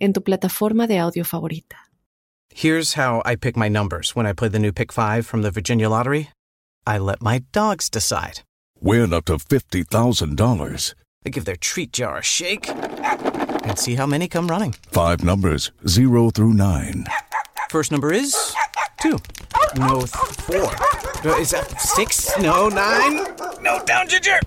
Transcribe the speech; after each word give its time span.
en 0.00 0.12
tu 0.12 0.20
plataforma 0.20 0.86
de 0.86 0.98
audio 0.98 1.24
favorita. 1.24 1.76
Here's 2.52 2.94
how 2.94 3.22
I 3.24 3.36
pick 3.36 3.56
my 3.56 3.68
numbers 3.68 4.16
when 4.16 4.26
I 4.26 4.32
play 4.32 4.48
the 4.48 4.58
new 4.58 4.72
Pick 4.72 4.92
5 4.92 5.24
from 5.26 5.42
the 5.42 5.50
Virginia 5.50 5.88
Lottery. 5.88 6.30
I 6.86 6.98
let 6.98 7.22
my 7.22 7.44
dogs 7.52 7.88
decide. 7.88 8.40
Win 8.80 9.12
up 9.12 9.26
to 9.26 9.36
$50,000. 9.36 10.94
I 11.24 11.28
give 11.28 11.44
their 11.44 11.56
treat 11.56 11.92
jar 11.92 12.18
a 12.18 12.22
shake 12.22 12.68
and 12.68 13.78
see 13.78 13.94
how 13.94 14.06
many 14.06 14.26
come 14.26 14.48
running. 14.48 14.74
Five 14.90 15.22
numbers, 15.22 15.70
zero 15.86 16.30
through 16.30 16.54
nine. 16.54 17.04
First 17.68 17.92
number 17.92 18.12
is 18.12 18.34
two. 19.00 19.18
No, 19.76 20.00
four. 20.00 20.72
Uh, 21.22 21.36
Is 21.38 21.50
that 21.50 21.78
six? 21.78 22.36
No, 22.38 22.68
nine? 22.68 23.26
No, 23.62 23.84
down, 23.84 24.08
Ginger! 24.08 24.40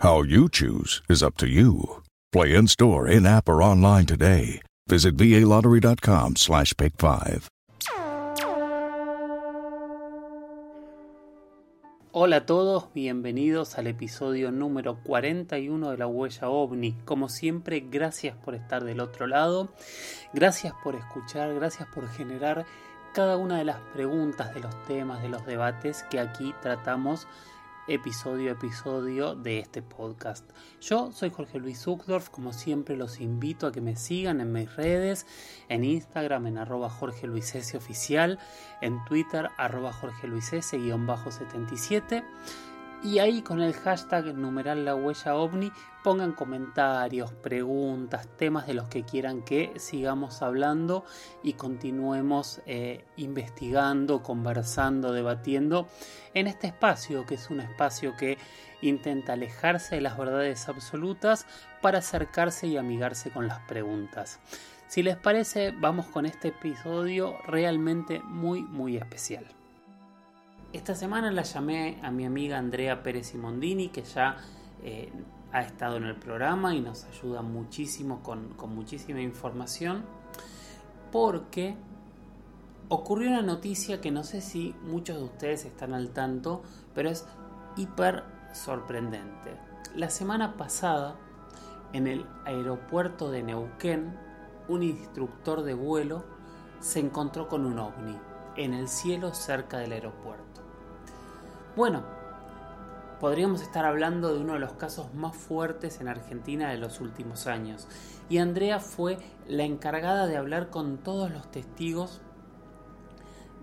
How 0.00 0.22
you 0.22 0.48
choose 0.48 1.02
is 1.08 1.22
up 1.22 1.36
to 1.36 1.46
you. 1.48 2.02
Play 2.32 2.54
in 2.54 2.66
store, 2.66 3.06
in 3.06 3.26
app, 3.26 3.48
or 3.48 3.62
online 3.62 4.06
today. 4.06 4.62
Visit 4.88 5.16
VALottery.com 5.16 6.36
slash 6.36 6.72
pick 6.76 6.92
five. 6.96 7.48
Hola 12.12 12.36
a 12.36 12.46
todos, 12.46 12.92
bienvenidos 12.94 13.78
al 13.78 13.88
episodio 13.88 14.52
número 14.52 15.02
41 15.02 15.90
de 15.90 15.98
la 15.98 16.06
huella 16.06 16.48
ovni. 16.48 16.92
Como 17.04 17.28
siempre, 17.28 17.80
gracias 17.80 18.36
por 18.36 18.54
estar 18.54 18.84
del 18.84 19.00
otro 19.00 19.26
lado, 19.26 19.68
gracias 20.32 20.72
por 20.84 20.94
escuchar, 20.94 21.52
gracias 21.54 21.88
por 21.92 22.08
generar 22.08 22.64
cada 23.12 23.36
una 23.36 23.58
de 23.58 23.64
las 23.64 23.80
preguntas, 23.92 24.54
de 24.54 24.60
los 24.60 24.84
temas, 24.84 25.20
de 25.20 25.28
los 25.28 25.44
debates 25.44 26.04
que 26.04 26.20
aquí 26.20 26.54
tratamos 26.62 27.26
episodio 27.88 28.50
a 28.50 28.54
episodio 28.54 29.34
de 29.34 29.60
este 29.60 29.82
podcast. 29.82 30.48
Yo 30.80 31.12
soy 31.12 31.30
Jorge 31.30 31.58
Luis 31.58 31.80
Zuckdorf, 31.80 32.30
como 32.30 32.52
siempre 32.52 32.96
los 32.96 33.20
invito 33.20 33.66
a 33.66 33.72
que 33.72 33.80
me 33.80 33.96
sigan 33.96 34.40
en 34.40 34.52
mis 34.52 34.74
redes, 34.74 35.26
en 35.68 35.84
Instagram 35.84 36.46
en 36.48 36.58
arroba 36.58 36.90
Jorge 36.90 37.26
Luis 37.26 37.54
S 37.54 37.76
oficial, 37.76 38.38
en 38.80 39.04
Twitter 39.04 39.48
arroba 39.56 39.92
Jorge 39.92 40.26
Luis 40.26 40.52
S 40.52 40.76
guion 40.76 41.06
bajo 41.06 41.30
77 41.30 42.24
y 43.02 43.18
ahí 43.18 43.42
con 43.42 43.60
el 43.60 43.74
hashtag 43.74 44.34
numeral 44.34 44.84
la 44.84 44.94
huella 44.94 45.36
ovni 45.36 45.70
pongan 46.06 46.30
comentarios, 46.30 47.32
preguntas, 47.32 48.28
temas 48.36 48.68
de 48.68 48.74
los 48.74 48.86
que 48.86 49.02
quieran 49.02 49.42
que 49.42 49.72
sigamos 49.74 50.40
hablando 50.40 51.04
y 51.42 51.54
continuemos 51.54 52.60
eh, 52.64 53.04
investigando, 53.16 54.22
conversando, 54.22 55.12
debatiendo 55.12 55.88
en 56.32 56.46
este 56.46 56.68
espacio 56.68 57.26
que 57.26 57.34
es 57.34 57.50
un 57.50 57.58
espacio 57.58 58.14
que 58.16 58.38
intenta 58.82 59.32
alejarse 59.32 59.96
de 59.96 60.00
las 60.00 60.16
verdades 60.16 60.68
absolutas 60.68 61.44
para 61.82 61.98
acercarse 61.98 62.68
y 62.68 62.76
amigarse 62.76 63.32
con 63.32 63.48
las 63.48 63.58
preguntas. 63.66 64.38
Si 64.86 65.02
les 65.02 65.16
parece, 65.16 65.72
vamos 65.72 66.06
con 66.06 66.24
este 66.24 66.48
episodio 66.48 67.36
realmente 67.48 68.20
muy 68.20 68.62
muy 68.62 68.96
especial. 68.96 69.44
Esta 70.72 70.94
semana 70.94 71.32
la 71.32 71.42
llamé 71.42 71.98
a 72.00 72.12
mi 72.12 72.24
amiga 72.24 72.58
Andrea 72.58 73.02
Pérez 73.02 73.26
Simondini, 73.26 73.88
que 73.88 74.04
ya 74.04 74.36
eh, 74.84 75.10
ha 75.52 75.62
estado 75.62 75.96
en 75.96 76.04
el 76.04 76.16
programa 76.16 76.74
y 76.74 76.80
nos 76.80 77.04
ayuda 77.04 77.42
muchísimo 77.42 78.22
con, 78.22 78.48
con 78.54 78.74
muchísima 78.74 79.20
información, 79.20 80.04
porque 81.12 81.76
ocurrió 82.88 83.30
una 83.30 83.42
noticia 83.42 84.00
que 84.00 84.10
no 84.10 84.22
sé 84.22 84.40
si 84.40 84.74
muchos 84.82 85.16
de 85.16 85.24
ustedes 85.24 85.64
están 85.64 85.94
al 85.94 86.10
tanto, 86.10 86.62
pero 86.94 87.10
es 87.10 87.26
hiper 87.76 88.24
sorprendente. 88.52 89.56
La 89.94 90.10
semana 90.10 90.56
pasada, 90.56 91.16
en 91.92 92.06
el 92.06 92.26
aeropuerto 92.44 93.30
de 93.30 93.42
Neuquén, 93.42 94.16
un 94.68 94.82
instructor 94.82 95.62
de 95.62 95.74
vuelo 95.74 96.24
se 96.80 97.00
encontró 97.00 97.48
con 97.48 97.64
un 97.64 97.78
ovni 97.78 98.16
en 98.56 98.74
el 98.74 98.88
cielo 98.88 99.34
cerca 99.34 99.78
del 99.78 99.92
aeropuerto. 99.92 100.62
Bueno, 101.76 102.15
podríamos 103.20 103.62
estar 103.62 103.84
hablando 103.84 104.32
de 104.32 104.40
uno 104.40 104.54
de 104.54 104.58
los 104.58 104.72
casos 104.74 105.12
más 105.14 105.36
fuertes 105.36 106.00
en 106.00 106.08
Argentina 106.08 106.70
de 106.70 106.78
los 106.78 107.00
últimos 107.00 107.46
años. 107.46 107.88
Y 108.28 108.38
Andrea 108.38 108.80
fue 108.80 109.18
la 109.46 109.64
encargada 109.64 110.26
de 110.26 110.36
hablar 110.36 110.70
con 110.70 110.98
todos 110.98 111.30
los 111.30 111.50
testigos, 111.50 112.20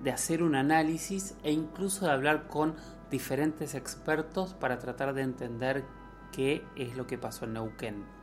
de 0.04 0.12
hacer 0.12 0.44
un 0.44 0.56
análisis 0.56 1.36
e 1.44 1.52
incluso 1.52 2.06
de 2.06 2.12
hablar 2.12 2.48
con 2.48 2.76
diferentes 3.10 3.76
expertos 3.76 4.54
para 4.54 4.80
tratar 4.80 5.14
de 5.14 5.22
entender 5.22 5.86
qué 6.32 6.66
es 6.76 6.98
lo 6.98 7.08
que 7.08 7.18
pasó 7.18 7.46
en 7.46 7.54
Neuquén. 7.54 8.23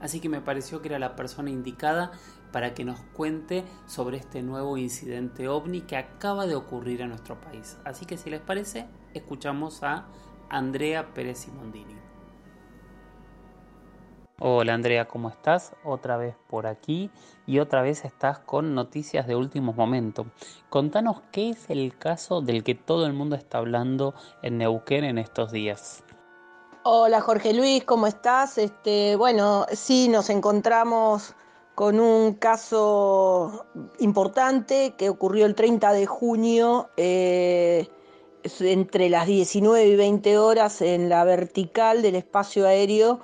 Así 0.00 0.20
que 0.20 0.28
me 0.28 0.40
pareció 0.40 0.80
que 0.80 0.88
era 0.88 0.98
la 0.98 1.14
persona 1.14 1.50
indicada 1.50 2.10
para 2.52 2.74
que 2.74 2.84
nos 2.84 3.00
cuente 3.00 3.64
sobre 3.86 4.16
este 4.16 4.42
nuevo 4.42 4.76
incidente 4.76 5.48
ovni 5.48 5.82
que 5.82 5.96
acaba 5.96 6.46
de 6.46 6.54
ocurrir 6.54 7.02
en 7.02 7.10
nuestro 7.10 7.40
país. 7.40 7.78
Así 7.84 8.06
que 8.06 8.16
si 8.16 8.30
les 8.30 8.40
parece, 8.40 8.86
escuchamos 9.14 9.82
a 9.82 10.06
Andrea 10.48 11.12
Pérez 11.14 11.38
Simondini. 11.38 12.00
Hola 14.42 14.72
Andrea, 14.72 15.06
¿cómo 15.06 15.28
estás? 15.28 15.74
Otra 15.84 16.16
vez 16.16 16.34
por 16.48 16.66
aquí 16.66 17.10
y 17.46 17.58
otra 17.58 17.82
vez 17.82 18.06
estás 18.06 18.38
con 18.38 18.74
noticias 18.74 19.26
de 19.26 19.36
último 19.36 19.74
momento. 19.74 20.28
Contanos 20.70 21.20
qué 21.30 21.50
es 21.50 21.68
el 21.68 21.94
caso 21.98 22.40
del 22.40 22.64
que 22.64 22.74
todo 22.74 23.04
el 23.04 23.12
mundo 23.12 23.36
está 23.36 23.58
hablando 23.58 24.14
en 24.40 24.56
Neuquén 24.56 25.04
en 25.04 25.18
estos 25.18 25.52
días. 25.52 26.02
Hola 26.82 27.20
Jorge 27.20 27.52
Luis, 27.52 27.84
¿cómo 27.84 28.06
estás? 28.06 28.56
Este, 28.56 29.14
bueno, 29.14 29.66
sí, 29.70 30.08
nos 30.08 30.30
encontramos 30.30 31.34
con 31.74 32.00
un 32.00 32.32
caso 32.32 33.66
importante 33.98 34.94
que 34.96 35.10
ocurrió 35.10 35.44
el 35.44 35.54
30 35.54 35.92
de 35.92 36.06
junio 36.06 36.88
eh, 36.96 37.86
entre 38.60 39.10
las 39.10 39.26
19 39.26 39.88
y 39.88 39.96
20 39.96 40.38
horas 40.38 40.80
en 40.80 41.10
la 41.10 41.22
vertical 41.24 42.00
del 42.00 42.14
espacio 42.14 42.66
aéreo 42.66 43.20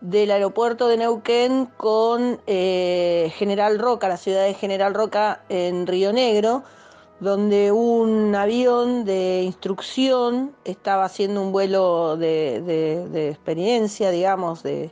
del 0.00 0.30
aeropuerto 0.30 0.88
de 0.88 0.96
Neuquén 0.96 1.66
con 1.76 2.40
eh, 2.46 3.30
General 3.36 3.78
Roca, 3.78 4.08
la 4.08 4.16
ciudad 4.16 4.44
de 4.44 4.54
General 4.54 4.94
Roca 4.94 5.44
en 5.50 5.86
Río 5.86 6.14
Negro 6.14 6.64
donde 7.20 7.72
un 7.72 8.34
avión 8.34 9.04
de 9.04 9.42
instrucción 9.42 10.54
estaba 10.64 11.04
haciendo 11.04 11.42
un 11.42 11.52
vuelo 11.52 12.16
de, 12.16 12.60
de, 12.60 13.30
experiencia, 13.30 14.10
digamos, 14.10 14.62
de, 14.62 14.90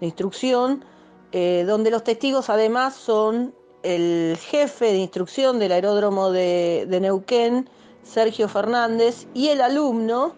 de 0.00 0.06
instrucción, 0.06 0.84
eh, 1.32 1.64
donde 1.66 1.90
los 1.90 2.02
testigos 2.02 2.50
además 2.50 2.94
son 2.94 3.54
el 3.82 4.36
jefe 4.38 4.86
de 4.86 4.98
instrucción 4.98 5.58
del 5.58 5.72
aeródromo 5.72 6.30
de, 6.30 6.98
Neuquén, 7.00 7.68
Sergio 8.02 8.48
Fernández, 8.48 9.26
y 9.32 9.48
el 9.48 9.60
alumno, 9.60 10.34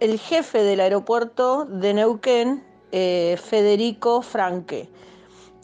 el 0.00 0.18
jefe 0.18 0.62
del 0.62 0.80
aeropuerto 0.80 1.64
de 1.64 1.94
Neuquén, 1.94 2.64
eh, 2.92 3.36
Federico 3.42 4.22
Franque. 4.22 4.88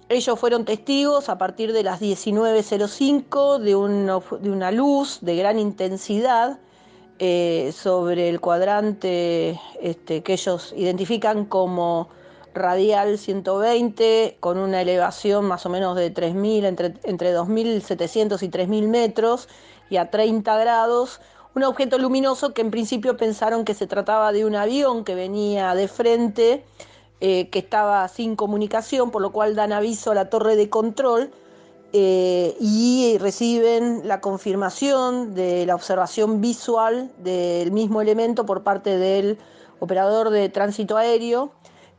Ellos 0.09 0.39
fueron 0.39 0.65
testigos 0.65 1.29
a 1.29 1.39
partir 1.39 1.73
de 1.73 1.83
las 1.83 2.01
19.05 2.01 3.59
de, 3.59 4.39
de 4.41 4.51
una 4.51 4.71
luz 4.71 5.19
de 5.23 5.37
gran 5.37 5.59
intensidad 5.59 6.59
eh, 7.19 7.73
sobre 7.75 8.29
el 8.29 8.41
cuadrante 8.41 9.59
este, 9.81 10.23
que 10.23 10.35
ellos 10.35 10.75
identifican 10.77 11.47
como 11.47 12.09
radial 12.53 13.19
120, 13.19 14.37
con 14.41 14.59
una 14.59 14.83
elevación 14.83 15.47
más 15.47 15.65
o 15.65 15.71
menos 15.71 15.97
de 15.97 16.13
3.000, 16.13 16.65
entre, 16.67 16.95
entre 17.05 17.35
2.700 17.35 18.43
y 18.43 18.49
3.000 18.49 18.89
metros, 18.89 19.49
y 19.91 19.97
a 19.97 20.11
30 20.11 20.57
grados, 20.59 21.21
un 21.55 21.63
objeto 21.65 21.99
luminoso 21.99 22.53
que 22.53 22.63
en 22.63 22.71
principio 22.71 23.17
pensaron 23.17 23.65
que 23.65 23.75
se 23.75 23.87
trataba 23.87 24.33
de 24.33 24.45
un 24.45 24.57
avión 24.57 25.05
que 25.05 25.15
venía 25.15 25.75
de 25.75 25.89
frente 25.89 26.65
eh, 27.21 27.49
que 27.49 27.61
estaba 27.61 28.07
sin 28.09 28.35
comunicación, 28.35 29.11
por 29.11 29.23
lo 29.23 29.31
cual 29.31 29.55
dan 29.55 29.73
aviso 29.73 30.11
a 30.11 30.15
la 30.15 30.29
torre 30.31 30.57
de 30.57 30.69
control 30.69 31.31
eh, 31.93 32.57
y 32.59 33.19
reciben 33.19 34.03
la 34.05 34.21
confirmación 34.21 35.33
de 35.33 35.65
la 35.65 35.77
observación 35.77 36.41
visual 36.41 37.13
del 37.19 37.71
mismo 37.71 38.03
elemento 38.03 38.45
por 38.45 38.65
parte 38.65 38.99
del 38.99 39.39
operador 39.79 40.31
de 40.31 40.49
tránsito 40.49 40.97
aéreo, 40.97 41.53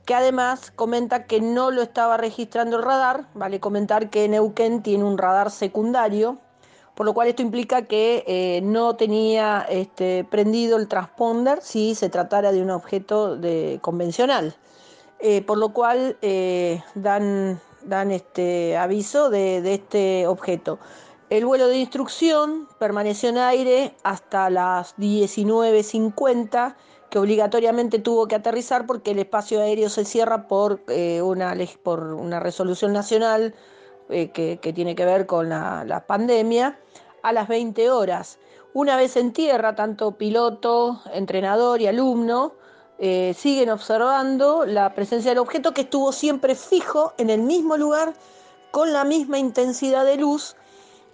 que 0.03 0.13
además 0.13 0.71
comenta 0.75 1.23
que 1.23 1.39
no 1.39 1.71
lo 1.71 1.81
estaba 1.81 2.17
registrando 2.17 2.75
el 2.75 2.83
radar. 2.83 3.29
Vale 3.35 3.61
comentar 3.61 4.09
que 4.09 4.27
Neuquén 4.27 4.83
tiene 4.83 5.05
un 5.05 5.17
radar 5.17 5.49
secundario, 5.49 6.39
por 6.93 7.05
lo 7.05 7.13
cual 7.13 7.29
esto 7.29 7.41
implica 7.41 7.83
que 7.83 8.25
eh, 8.27 8.59
no 8.63 8.97
tenía 8.97 9.65
este, 9.69 10.25
prendido 10.29 10.75
el 10.75 10.89
transponder 10.89 11.61
si 11.61 11.95
se 11.95 12.09
tratara 12.09 12.51
de 12.51 12.61
un 12.61 12.69
objeto 12.69 13.39
convencional. 13.79 14.55
Eh, 15.27 15.41
por 15.41 15.57
lo 15.57 15.69
cual 15.69 16.17
eh, 16.21 16.83
dan, 16.93 17.59
dan 17.81 18.11
este 18.11 18.77
aviso 18.77 19.31
de, 19.31 19.59
de 19.63 19.73
este 19.73 20.27
objeto. 20.27 20.77
El 21.31 21.47
vuelo 21.47 21.67
de 21.67 21.79
instrucción 21.79 22.67
permaneció 22.77 23.29
en 23.29 23.39
aire 23.39 23.95
hasta 24.03 24.51
las 24.51 24.95
19.50 24.97 26.75
que 27.09 27.17
obligatoriamente 27.17 27.97
tuvo 27.97 28.27
que 28.27 28.35
aterrizar 28.35 28.85
porque 28.85 29.11
el 29.11 29.19
espacio 29.19 29.61
aéreo 29.61 29.89
se 29.89 30.05
cierra 30.05 30.47
por, 30.47 30.81
eh, 30.89 31.23
una, 31.23 31.55
por 31.81 32.03
una 32.13 32.39
resolución 32.39 32.93
nacional 32.93 33.55
eh, 34.09 34.29
que, 34.29 34.73
tiene 34.73 34.93
que 34.93 35.05
ver 35.05 35.25
con 35.25 35.49
la, 35.49 36.03
pandemia 36.05 36.77
a 37.23 37.33
las 37.33 37.47
20 37.47 37.89
horas. 37.89 38.37
Una 38.73 38.95
vez 38.95 39.17
en 39.17 39.33
tierra, 39.33 39.73
tanto 39.73 40.11
piloto, 40.11 41.01
entrenador 41.11 41.81
y 41.81 41.87
alumno 41.87 42.53
eh, 42.99 43.35
siguen 43.37 43.69
observando 43.69 44.65
la 44.65 44.93
presencia 44.93 45.31
del 45.31 45.39
objeto 45.39 45.73
que 45.73 45.81
estuvo 45.81 46.11
siempre 46.11 46.55
fijo 46.55 47.13
en 47.17 47.29
el 47.29 47.41
mismo 47.41 47.77
lugar 47.77 48.13
con 48.71 48.93
la 48.93 49.03
misma 49.03 49.37
intensidad 49.37 50.05
de 50.05 50.17
luz. 50.17 50.55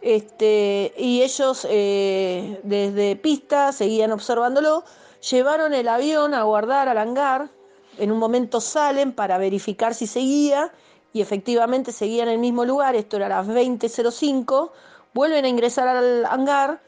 Este, 0.01 0.93
y 0.97 1.21
ellos 1.21 1.61
desde 1.61 3.15
pista 3.21 3.71
seguían 3.71 4.11
observándolo 4.11 4.83
Llevaron 5.29 5.75
el 5.75 5.87
avión 5.87 6.33
a 6.33 6.43
guardar 6.43 6.89
al 6.89 6.97
hangar, 6.97 7.51
en 7.99 8.11
un 8.11 8.17
momento 8.17 8.59
salen 8.59 9.13
para 9.13 9.37
verificar 9.37 9.93
si 9.93 10.07
seguía 10.07 10.73
y 11.13 11.21
efectivamente 11.21 11.91
seguía 11.91 12.23
en 12.23 12.29
el 12.29 12.39
mismo 12.39 12.65
lugar, 12.65 12.95
esto 12.95 13.17
era 13.17 13.27
a 13.27 13.29
las 13.29 13.47
20.05, 13.47 14.71
vuelven 15.13 15.45
a 15.45 15.47
ingresar 15.47 15.87
al 15.87 16.25
hangar 16.25 16.81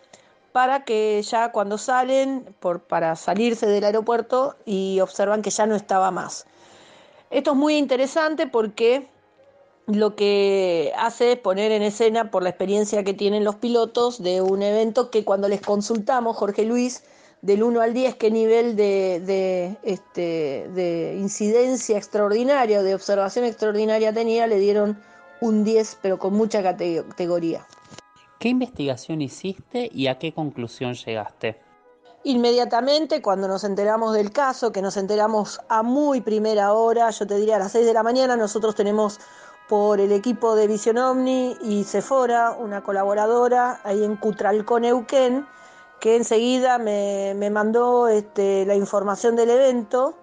para 0.53 0.85
que 0.85 1.21
ya 1.23 1.51
cuando 1.51 1.77
salen, 1.77 2.55
por, 2.61 2.83
para 2.83 3.17
salirse 3.17 3.65
del 3.65 3.83
aeropuerto 3.83 4.55
y 4.65 5.00
observan 5.01 5.41
que 5.41 5.50
ya 5.50 5.65
no 5.65 5.75
estaba 5.75 6.11
más. 6.11 6.45
Esto 7.31 7.51
es 7.51 7.57
muy 7.57 7.75
interesante 7.75 8.47
porque 8.47 9.09
lo 9.88 10.15
que 10.15 10.94
hace 10.95 11.33
es 11.33 11.39
poner 11.39 11.71
en 11.71 11.81
escena 11.81 12.31
por 12.31 12.44
la 12.44 12.50
experiencia 12.50 13.03
que 13.03 13.13
tienen 13.15 13.44
los 13.44 13.55
pilotos 13.55 14.21
de 14.21 14.41
un 14.41 14.61
evento 14.61 15.09
que 15.09 15.25
cuando 15.25 15.50
les 15.50 15.59
consultamos, 15.59 16.38
Jorge 16.38 16.63
Luis, 16.63 17.03
del 17.41 17.63
1 17.63 17.81
al 17.81 17.94
10 17.94 18.15
qué 18.15 18.31
nivel 18.31 18.75
de, 18.75 19.75
este, 19.83 20.69
de 20.73 21.17
incidencia 21.19 21.97
extraordinaria, 21.97 22.83
de 22.83 22.95
observación 22.95 23.44
extraordinaria 23.44 24.13
tenía, 24.13 24.47
le 24.47 24.59
dieron 24.59 25.01
un 25.41 25.63
10, 25.63 25.97
pero 26.01 26.19
con 26.19 26.33
mucha 26.33 26.63
categoría. 26.63 27.65
¿Qué 28.44 28.50
investigación 28.50 29.22
hiciste 29.22 29.90
y 29.94 30.07
a 30.07 30.19
qué 30.19 30.34
conclusión 30.34 30.95
llegaste? 30.95 31.62
Inmediatamente, 32.25 33.22
cuando 33.22 33.48
nos 33.48 33.63
enteramos 33.63 34.13
del 34.13 34.34
caso, 34.34 34.74
que 34.74 34.81
nos 34.81 34.98
enteramos 34.98 35.62
a 35.69 35.81
muy 35.81 36.19
primera 36.19 36.74
hora, 36.74 37.10
yo 37.12 37.25
te 37.25 37.38
diría 37.38 37.56
a 37.56 37.60
las 37.60 37.72
6 37.72 37.86
de 37.86 37.94
la 37.94 38.04
mañana, 38.04 38.36
nosotros 38.36 38.75
tenemos 38.75 39.22
por 39.69 40.01
el 40.01 40.12
equipo 40.12 40.57
de 40.57 40.68
Visión 40.68 40.98
Omni 40.98 41.56
y 41.62 41.86
Sephora, 41.86 42.51
una 42.51 42.84
colaboradora 42.84 43.80
ahí 43.86 44.04
en 44.04 44.18
Cutralcó, 44.18 44.78
Neuquén, 44.78 45.48
que 46.01 46.18
enseguida 46.18 46.78
me, 46.80 47.50
mandó 47.50 48.10
este, 48.10 48.66
la 48.66 48.75
información 48.75 49.38
del 49.38 49.51
evento. 49.51 50.16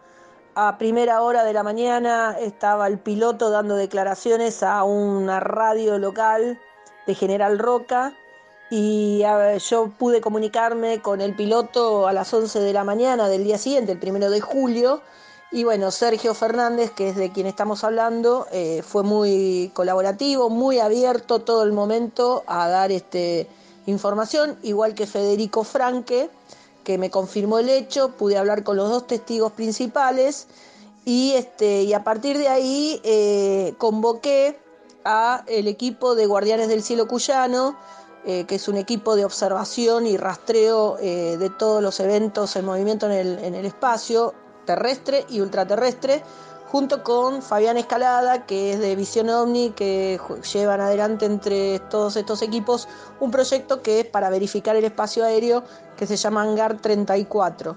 A 0.55 0.77
primera 0.77 1.23
hora 1.23 1.43
de 1.43 1.55
la 1.55 1.63
mañana 1.63 2.37
estaba 2.39 2.87
el 2.87 2.99
piloto 2.99 3.49
dando 3.49 3.77
declaraciones 3.77 4.63
a 4.63 4.85
una 4.85 5.41
radio 5.41 5.97
local 5.97 6.61
de 7.07 7.15
General 7.15 7.59
Roca. 7.59 8.15
Y 8.71 9.25
yo 9.69 9.91
pude 9.99 10.21
comunicarme 10.21 11.03
con 11.03 11.21
el 11.21 11.35
piloto 11.35 12.07
a 12.07 12.13
las 12.13 12.33
11 12.33 12.61
de 12.61 12.73
la 12.73 12.85
mañana 12.85 13.29
del 13.29 13.43
día 13.43 13.59
siguiente, 13.59 13.93
el 13.93 13.99
primero 13.99 14.31
de 14.31 14.41
julio. 14.41 15.03
Y 15.53 15.65
bueno, 15.65 15.91
Sergio 15.91 16.33
Fernández, 16.35 16.93
que 16.93 17.09
es 17.09 17.17
de 17.17 17.33
quien 17.33 17.49
estamos 17.49 17.83
hablando, 17.83 18.47
eh, 18.53 18.83
fue 18.87 19.03
muy 19.03 19.73
colaborativo, 19.75 20.49
muy 20.49 20.79
abierto 20.79 21.41
todo 21.41 21.65
el 21.65 21.73
momento 21.73 22.45
a 22.47 22.69
dar 22.69 22.93
este, 22.93 23.49
información, 23.87 24.57
igual 24.63 24.95
que 24.95 25.09
Federico 25.09 25.65
Franque, 25.65 26.31
que 26.85 26.99
me 26.99 27.11
confirmó 27.11 27.59
el 27.59 27.69
hecho, 27.69 28.11
pude 28.11 28.39
hablar 28.39 28.63
con 28.63 28.77
los 28.77 28.89
dos 28.89 29.09
testigos 29.09 29.51
principales. 29.51 30.47
Y, 31.05 31.33
este, 31.33 31.83
y 31.83 31.95
a 31.95 32.05
partir 32.05 32.39
de 32.39 32.49
ahí 32.49 33.01
eh, 33.03 33.75
convoqué 33.79 34.57
a 35.05 35.45
el 35.47 35.69
equipo 35.69 36.15
de 36.15 36.27
Guardianes 36.27 36.69
del 36.69 36.83
Cielo 36.83 37.07
Cuyano, 37.07 37.77
eh, 38.25 38.45
que 38.47 38.57
es 38.57 38.69
un 38.69 38.77
equipo 38.77 39.17
de 39.17 39.25
observación 39.25 40.07
y 40.07 40.17
rastreo 40.17 40.99
eh, 41.01 41.37
de 41.39 41.51
todos 41.51 41.83
los 41.83 42.01
eventos 42.01 42.55
en 42.57 42.65
movimiento 42.65 43.07
en 43.07 43.13
el, 43.13 43.39
en 43.39 43.55
el 43.55 43.65
espacio 43.65 44.35
terrestre 44.67 45.25
y 45.29 45.41
ultraterrestre 45.41 46.23
junto 46.71 47.03
con 47.03 47.43
Fabián 47.43 47.77
Escalada, 47.77 48.47
que 48.47 48.73
es 48.73 48.79
de 48.79 48.95
Visión 48.95 49.29
OVNI, 49.29 49.71
que 49.71 50.21
llevan 50.53 50.81
adelante 50.81 51.27
entre 51.27 51.81
todos 51.81 52.15
estos 52.17 52.43
equipos 52.43 52.87
un 53.19 53.33
proyecto 53.33 53.83
que 53.83 54.01
es 54.01 54.07
para 54.07 54.31
verificar 54.31 54.77
el 54.77 54.85
espacio 54.85 55.25
aéreo 55.25 55.65
que 55.97 56.07
se 56.07 56.17
llama 56.17 56.43
Hangar 56.43 56.81
34. 56.81 57.77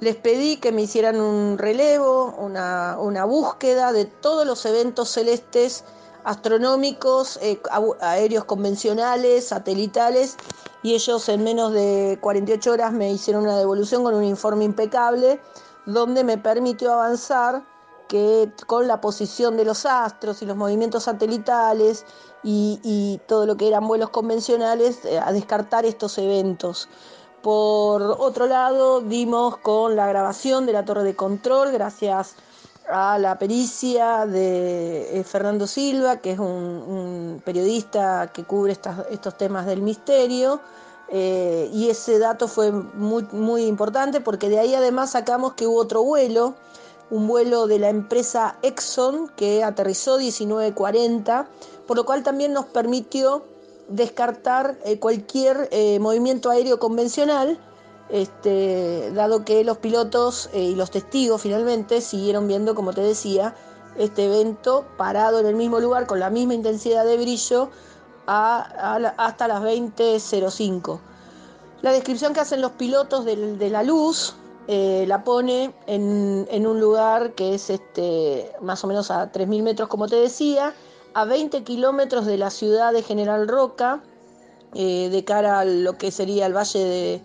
Les 0.00 0.16
pedí 0.16 0.58
que 0.58 0.72
me 0.72 0.82
hicieran 0.82 1.20
un 1.20 1.56
relevo, 1.56 2.34
una, 2.36 3.24
búsqueda 3.24 3.92
de 3.92 4.04
todos 4.04 4.46
los 4.46 4.66
eventos 4.66 5.08
celestes 5.08 5.84
astronómicos, 6.24 7.38
eh, 7.42 7.60
aéreos 8.00 8.44
convencionales, 8.44 9.48
satelitales, 9.48 10.36
y 10.82 10.94
ellos 10.94 11.28
en 11.28 11.44
menos 11.44 11.72
de 11.72 12.18
48 12.20 12.72
horas 12.72 12.92
me 12.92 13.10
hicieron 13.12 13.44
una 13.44 13.58
devolución 13.58 14.02
con 14.02 14.14
un 14.14 14.24
informe 14.24 14.64
impecable, 14.64 15.40
donde 15.86 16.24
me 16.24 16.38
permitió 16.38 16.92
avanzar 16.92 17.62
que 18.08 18.50
con 18.66 18.86
la 18.86 19.00
posición 19.00 19.56
de 19.56 19.64
los 19.64 19.86
astros 19.86 20.42
y 20.42 20.46
los 20.46 20.56
movimientos 20.56 21.04
satelitales 21.04 22.04
y, 22.42 23.20
todo 23.26 23.46
lo 23.46 23.56
que 23.56 23.68
eran 23.68 23.86
vuelos 23.86 24.10
convencionales, 24.10 25.04
eh, 25.04 25.18
a 25.18 25.32
descartar 25.32 25.86
estos 25.86 26.18
eventos. 26.18 26.88
Por 27.42 28.02
otro 28.02 28.46
lado, 28.46 29.00
dimos 29.00 29.56
con 29.58 29.96
la 29.96 30.06
grabación 30.06 30.66
de 30.66 30.72
la 30.72 30.84
torre 30.84 31.04
de 31.04 31.16
control, 31.16 31.72
gracias 31.72 32.32
a 32.32 32.53
la 32.88 33.38
pericia 33.38 34.26
de 34.26 35.20
eh, 35.20 35.24
Fernando 35.24 35.66
Silva, 35.66 36.18
que 36.18 36.32
es 36.32 36.38
un, 36.38 37.40
periodista 37.44 38.30
que 38.32 38.44
cubre 38.44 38.72
estos 38.72 39.38
temas 39.38 39.66
del 39.66 39.82
misterio. 39.82 40.60
Eh, 41.08 41.70
y 41.72 41.90
ese 41.90 42.18
dato 42.18 42.48
fue 42.48 42.72
muy, 42.72 43.26
muy 43.32 43.66
importante 43.66 44.20
porque 44.20 44.48
de 44.48 44.58
ahí 44.58 44.74
además 44.74 45.10
sacamos 45.10 45.52
que 45.52 45.66
hubo 45.66 45.78
otro 45.78 46.02
vuelo 46.02 46.54
un 47.10 47.28
vuelo 47.28 47.66
de 47.66 47.78
la 47.78 47.90
empresa 47.90 48.56
Exxon 48.62 49.28
que 49.36 49.62
aterrizó 49.62 50.16
1940, 50.16 51.46
por 51.86 51.98
lo 51.98 52.06
cual 52.06 52.22
también 52.22 52.54
nos 52.54 52.64
permitió 52.64 53.44
descartar 53.88 54.78
eh, 54.86 54.98
cualquier 54.98 55.68
movimiento 56.00 56.48
aéreo 56.48 56.78
convencional, 56.78 57.58
este, 58.08 59.10
dado 59.12 59.44
que 59.44 59.64
los 59.64 59.78
pilotos 59.78 60.50
eh, 60.52 60.62
y 60.62 60.74
los 60.74 60.90
testigos 60.90 61.42
finalmente 61.42 62.00
siguieron 62.00 62.46
viendo, 62.46 62.74
como 62.74 62.92
te 62.92 63.00
decía, 63.00 63.54
este 63.96 64.26
evento 64.26 64.84
parado 64.96 65.40
en 65.40 65.46
el 65.46 65.54
mismo 65.54 65.80
lugar 65.80 66.06
con 66.06 66.20
la 66.20 66.30
misma 66.30 66.54
intensidad 66.54 67.04
de 67.04 67.16
brillo 67.16 67.70
hasta 68.26 69.48
las 69.48 69.62
20.05. 69.62 70.98
La 71.82 71.92
descripción 71.92 72.32
que 72.32 72.40
hacen 72.40 72.62
los 72.62 72.72
pilotos 72.72 73.24
de 73.24 73.70
la 73.70 73.82
luz 73.82 74.34
eh, 74.66 75.04
la 75.06 75.24
pone 75.24 75.74
en, 75.86 76.66
un 76.66 76.80
lugar 76.80 77.34
que 77.34 77.54
es 77.54 77.68
este, 77.68 78.50
más 78.62 78.82
o 78.82 78.86
menos 78.86 79.10
a 79.10 79.30
3.000 79.30 79.62
metros, 79.62 79.88
como 79.88 80.08
te 80.08 80.16
decía, 80.16 80.72
a 81.12 81.26
20 81.26 81.62
kilómetros 81.64 82.24
de 82.24 82.38
la 82.38 82.48
ciudad 82.48 82.92
de 82.94 83.02
General 83.02 83.46
Roca, 83.46 84.02
eh, 84.74 85.10
de 85.10 85.24
cara 85.24 85.60
a 85.60 85.64
lo 85.66 85.98
que 85.98 86.10
sería 86.10 86.46
el 86.46 86.56
Valle 86.56 86.78
de, 86.78 87.22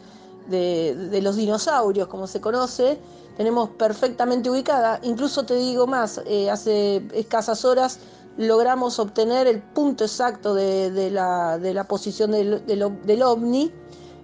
los 0.50 1.36
Dinosaurios, 1.36 2.08
como 2.08 2.28
se 2.28 2.42
conoce. 2.42 3.00
Tenemos 3.38 3.70
perfectamente 3.70 4.50
ubicada, 4.50 5.00
incluso 5.04 5.46
te 5.46 5.56
digo 5.56 5.88
más, 5.88 6.22
eh, 6.26 6.50
hace 6.50 7.08
escasas 7.14 7.64
horas 7.64 8.00
logramos 8.38 9.00
obtener 9.00 9.48
el 9.48 9.62
punto 9.62 10.04
exacto 10.04 10.54
de, 10.54 11.10
la, 11.12 11.86
posición 11.88 12.32
del, 12.32 12.66
del 12.66 13.24
ovni 13.24 13.72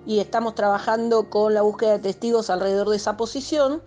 y 0.06 0.20
estamos 0.20 0.56
trabajando 0.56 1.30
con 1.30 1.54
la 1.54 1.62
búsqueda 1.62 1.94
de 1.94 2.00
testigos 2.00 2.50
alrededor 2.50 2.90
de 2.90 2.98
esa 2.98 3.18
posición. 3.18 3.82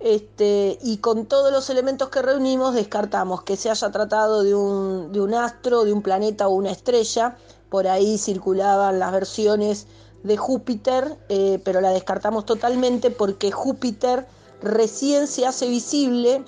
Este, 0.00 0.78
y 0.80 0.98
con 0.98 1.26
todos 1.26 1.50
los 1.50 1.70
elementos 1.70 2.08
que 2.08 2.22
reunimos 2.22 2.72
descartamos 2.72 3.42
que 3.42 3.56
se 3.56 3.68
haya 3.68 3.90
tratado 3.90 4.44
de 4.44 4.54
un, 4.54 5.10
de 5.12 5.20
un 5.20 5.34
astro, 5.34 5.84
de 5.84 5.92
un 5.92 6.02
planeta 6.02 6.48
o 6.48 6.52
una 6.52 6.70
estrella. 6.70 7.36
Por 7.68 7.86
ahí 7.88 8.16
circulaban 8.16 8.98
las 8.98 9.12
versiones 9.12 9.86
de 10.22 10.36
Júpiter, 10.36 11.16
eh, 11.28 11.60
pero 11.64 11.80
la 11.80 11.90
descartamos 11.90 12.44
totalmente 12.44 13.10
porque 13.10 13.50
Júpiter 13.50 14.26
recién 14.60 15.26
se 15.26 15.46
hace 15.46 15.68
visible 15.68 16.44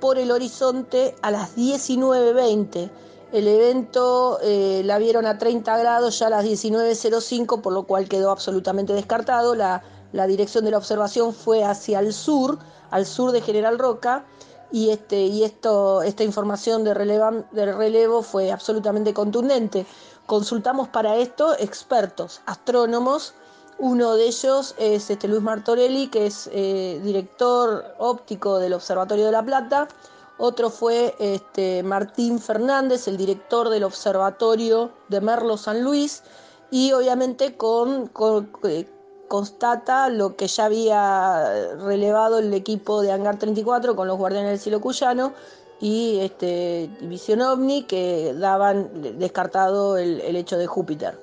por 0.00 0.18
el 0.18 0.30
horizonte 0.30 1.14
a 1.22 1.30
las 1.30 1.56
19.20. 1.56 2.90
El 3.32 3.48
evento 3.48 4.38
eh, 4.42 4.82
la 4.84 4.98
vieron 4.98 5.26
a 5.26 5.38
30 5.38 5.78
grados 5.78 6.18
ya 6.18 6.26
a 6.26 6.30
las 6.30 6.44
19.05, 6.44 7.60
por 7.62 7.72
lo 7.72 7.84
cual 7.84 8.08
quedó 8.08 8.30
absolutamente 8.30 8.92
descartado. 8.92 9.54
La, 9.54 9.82
la 10.12 10.26
dirección 10.26 10.64
de 10.64 10.70
la 10.70 10.78
observación 10.78 11.32
fue 11.32 11.64
hacia 11.64 12.00
el 12.00 12.12
sur, 12.12 12.58
al 12.90 13.06
sur 13.06 13.32
de 13.32 13.40
General 13.40 13.78
Roca, 13.78 14.26
y, 14.72 14.90
este, 14.90 15.20
y 15.26 15.44
esto, 15.44 16.02
esta 16.02 16.24
información 16.24 16.82
de, 16.82 16.94
de 16.94 17.72
relevo 17.72 18.22
fue 18.22 18.50
absolutamente 18.50 19.12
contundente. 19.12 19.86
Consultamos 20.26 20.88
para 20.88 21.16
esto 21.16 21.54
expertos, 21.58 22.40
astrónomos, 22.46 23.34
uno 23.78 24.14
de 24.14 24.26
ellos 24.26 24.76
es 24.78 25.10
este 25.10 25.26
Luis 25.26 25.42
Martorelli, 25.42 26.06
que 26.06 26.26
es 26.26 26.48
eh, 26.52 27.00
director 27.02 27.96
óptico 27.98 28.60
del 28.60 28.74
Observatorio 28.74 29.26
de 29.26 29.32
La 29.32 29.44
Plata. 29.44 29.88
Otro 30.38 30.70
fue 30.70 31.16
este, 31.18 31.82
Martín 31.82 32.38
Fernández, 32.38 33.08
el 33.08 33.16
director 33.16 33.70
del 33.70 33.82
Observatorio 33.82 34.92
de 35.08 35.20
Merlo 35.20 35.56
San 35.56 35.82
Luis. 35.82 36.22
Y 36.70 36.92
obviamente 36.92 37.56
con, 37.56 38.12
eh, 38.62 38.88
constata 39.26 40.08
lo 40.10 40.36
que 40.36 40.46
ya 40.46 40.66
había 40.66 41.74
relevado 41.78 42.38
el 42.38 42.54
equipo 42.54 43.02
de 43.02 43.10
Hangar 43.10 43.38
34 43.38 43.96
con 43.96 44.06
los 44.06 44.16
Guardianes 44.16 44.50
del 44.50 44.60
Cielo 44.60 44.80
Cuyano 44.80 45.32
y 45.82 46.20
este, 46.20 46.88
Visión 47.02 47.42
OVNI 47.42 47.82
que 47.82 48.32
daban 48.34 49.18
descartado 49.18 49.98
el 49.98 50.36
hecho 50.36 50.56
de 50.56 50.66
Júpiter 50.66 51.18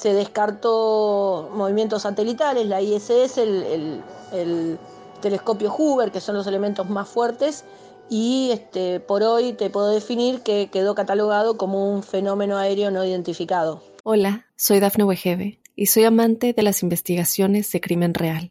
se 0.00 0.14
descartó 0.14 1.50
movimientos 1.54 2.02
satelitales, 2.02 2.66
la 2.66 2.80
ISS, 2.80 3.36
el, 3.36 4.78
telescopio 5.20 5.70
Hoover, 5.70 6.10
que 6.10 6.20
son 6.20 6.36
los 6.36 6.46
elementos 6.46 6.88
más 6.88 7.06
fuertes, 7.06 7.64
y 8.08 8.48
este, 8.52 9.00
por 9.00 9.22
hoy 9.22 9.52
te 9.52 9.68
puedo 9.68 9.90
definir 9.90 10.40
que 10.40 10.70
quedó 10.72 10.94
catalogado 10.94 11.58
como 11.58 11.92
un 11.92 12.02
fenómeno 12.02 12.56
aéreo 12.56 12.90
no 12.90 13.04
identificado. 13.04 13.82
Hola, 14.02 14.46
soy 14.56 14.80
Dafne 14.80 15.04
Wegebe 15.04 15.60
y 15.76 15.86
soy 15.86 16.04
amante 16.04 16.54
de 16.54 16.62
las 16.62 16.82
investigaciones 16.82 17.70
de 17.70 17.82
crimen 17.82 18.14
real. 18.14 18.50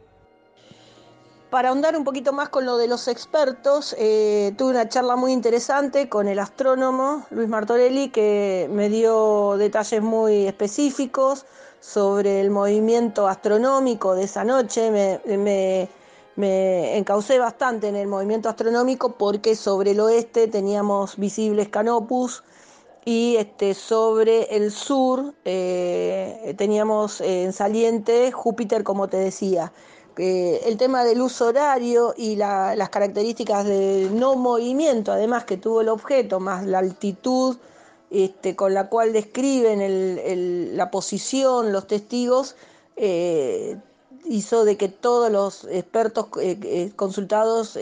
Para 1.51 1.67
ahondar 1.67 1.97
un 1.97 2.05
poquito 2.05 2.31
más 2.31 2.47
con 2.47 2.65
lo 2.65 2.77
de 2.77 2.87
los 2.87 3.09
expertos, 3.09 3.93
eh, 3.99 4.53
tuve 4.57 4.69
una 4.71 4.87
charla 4.87 5.17
muy 5.17 5.33
interesante 5.33 6.07
con 6.07 6.29
el 6.29 6.39
astrónomo 6.39 7.25
Luis 7.29 7.49
Martorelli 7.49 8.07
que 8.07 8.69
me 8.71 8.87
dio 8.87 9.57
detalles 9.57 10.01
muy 10.01 10.47
específicos 10.47 11.45
sobre 11.81 12.39
el 12.39 12.51
movimiento 12.51 13.27
astronómico 13.27 14.15
de 14.15 14.23
esa 14.23 14.45
noche. 14.45 14.91
Me, 15.27 15.89
me, 16.37 16.97
encaucé 16.97 17.37
bastante 17.37 17.89
en 17.89 17.97
el 17.97 18.07
movimiento 18.07 18.47
astronómico 18.47 19.17
porque 19.17 19.53
sobre 19.57 19.91
el 19.91 19.99
oeste 19.99 20.47
teníamos 20.47 21.17
visibles 21.17 21.67
Canopus 21.67 22.45
y 23.03 23.35
este, 23.35 23.73
sobre 23.73 24.43
el 24.55 24.71
sur 24.71 25.33
eh, 25.43 26.55
teníamos 26.57 27.19
en 27.19 27.51
saliente 27.51 28.31
Júpiter, 28.31 28.85
como 28.85 29.09
te 29.09 29.17
decía 29.17 29.73
el 30.17 30.77
tema 30.77 31.03
del 31.03 31.21
uso 31.21 31.47
horario 31.47 32.13
y 32.17 32.35
las 32.35 32.89
características 32.89 33.65
de 33.65 34.09
no 34.11 34.35
movimiento, 34.35 35.11
además 35.11 35.45
que 35.45 35.57
tuvo 35.57 35.81
el 35.81 35.89
objeto, 35.89 36.39
más 36.39 36.65
la 36.65 36.79
altitud 36.79 37.57
este, 38.11 38.57
con 38.57 38.73
la 38.73 38.89
cual 38.89 39.13
describen 39.13 40.75
la 40.75 40.91
posición, 40.91 41.71
los 41.71 41.87
testigos, 41.87 42.57
eh, 42.97 43.77
hizo 44.25 44.65
de 44.65 44.75
que 44.75 44.89
todos 44.89 45.31
los 45.31 45.63
expertos 45.63 46.27
eh, 46.41 46.59
eh, 46.61 46.91
consultados 46.97 47.79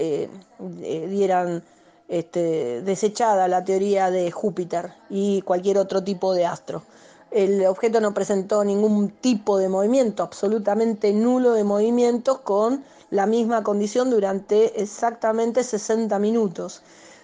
dieran 0.59 1.63
este, 2.07 2.81
desechada 2.83 3.47
la 3.47 3.63
teoría 3.63 4.11
de 4.11 4.29
Júpiter 4.29 4.93
y 5.09 5.41
cualquier 5.41 5.79
otro 5.79 6.03
tipo 6.03 6.35
de 6.35 6.45
astro. 6.45 6.83
El 7.31 7.65
objeto 7.65 8.01
no 8.01 8.13
presentó 8.13 8.63
ningún 8.63 9.09
tipo 9.09 9.57
de 9.57 9.69
movimiento, 9.69 10.23
absolutamente 10.23 11.13
nulo 11.13 11.53
de 11.53 11.63
movimientos, 11.63 12.39
con 12.39 12.83
la 13.11 13.25
misma 13.25 13.63
condición 13.63 14.09
durante 14.09 14.81
exactamente 14.81 15.63
60 15.63 16.17
minutos. 16.19 16.81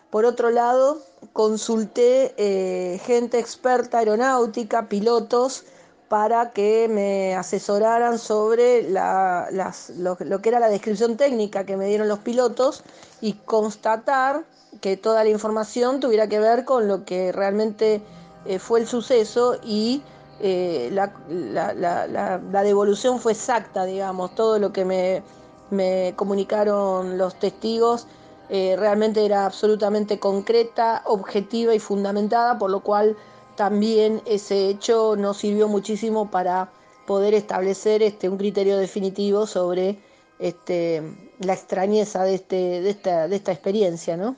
Por 0.09 0.25
otro 0.25 0.50
lado, 0.51 1.00
consulté 1.33 2.33
eh, 2.38 3.00
gente 3.03 3.39
experta 3.39 4.00
aeronáutica, 4.00 4.88
pilotos, 4.88 5.65
para 6.07 6.51
que 6.51 6.88
me 6.88 7.35
asesoraran 7.35 8.19
sobre 8.19 8.89
lo, 8.89 10.17
lo, 10.19 10.41
que 10.41 10.50
era 10.50 10.59
la 10.59 10.69
descripción 10.69 11.17
técnica 11.17 11.65
que 11.65 11.77
me 11.77 11.88
dieron 11.88 12.07
los 12.07 12.19
pilotos 12.19 12.83
y 13.21 13.33
constatar 13.33 14.45
que 14.81 14.97
toda 14.97 15.24
la 15.24 15.29
información 15.29 16.00
tuviera 16.00 16.27
que 16.27 16.39
ver 16.39 16.63
con 16.63 16.88
lo 16.88 17.05
que 17.05 17.31
realmente 17.31 18.01
eh, 18.45 18.59
fue 18.59 18.79
el 18.79 18.87
suceso 18.87 19.57
y 19.63 20.03
eh, 20.39 20.89
la, 20.91 22.63
devolución 22.63 23.19
fue 23.19 23.31
exacta, 23.31 23.85
digamos, 23.85 24.35
todo 24.35 24.59
lo 24.59 24.71
que 24.73 24.85
me, 24.85 26.13
comunicaron 26.15 27.17
los 27.17 27.35
testigos 27.39 28.07
eh, 28.49 28.75
realmente 28.77 29.25
era 29.25 29.45
absolutamente 29.45 30.19
concreta, 30.19 31.01
objetiva 31.05 31.73
y 31.73 31.79
fundamentada, 31.79 32.59
por 32.59 32.69
lo 32.69 32.81
cual 32.81 33.17
también 33.55 34.21
ese 34.25 34.69
hecho 34.69 35.15
nos 35.15 35.37
sirvió 35.37 35.67
muchísimo 35.67 36.29
para 36.29 36.69
poder 37.07 37.33
establecer 37.33 38.03
este, 38.03 38.29
un 38.29 38.37
criterio 38.37 38.77
definitivo 38.77 39.47
sobre 39.47 39.99
este, 40.37 41.01
la 41.39 41.53
extrañeza 41.53 42.23
de, 42.23 42.35
este, 42.35 42.81
de, 42.81 42.89
esta, 42.89 43.27
de 43.27 43.35
esta 43.35 43.51
experiencia, 43.51 44.17
¿no? 44.17 44.35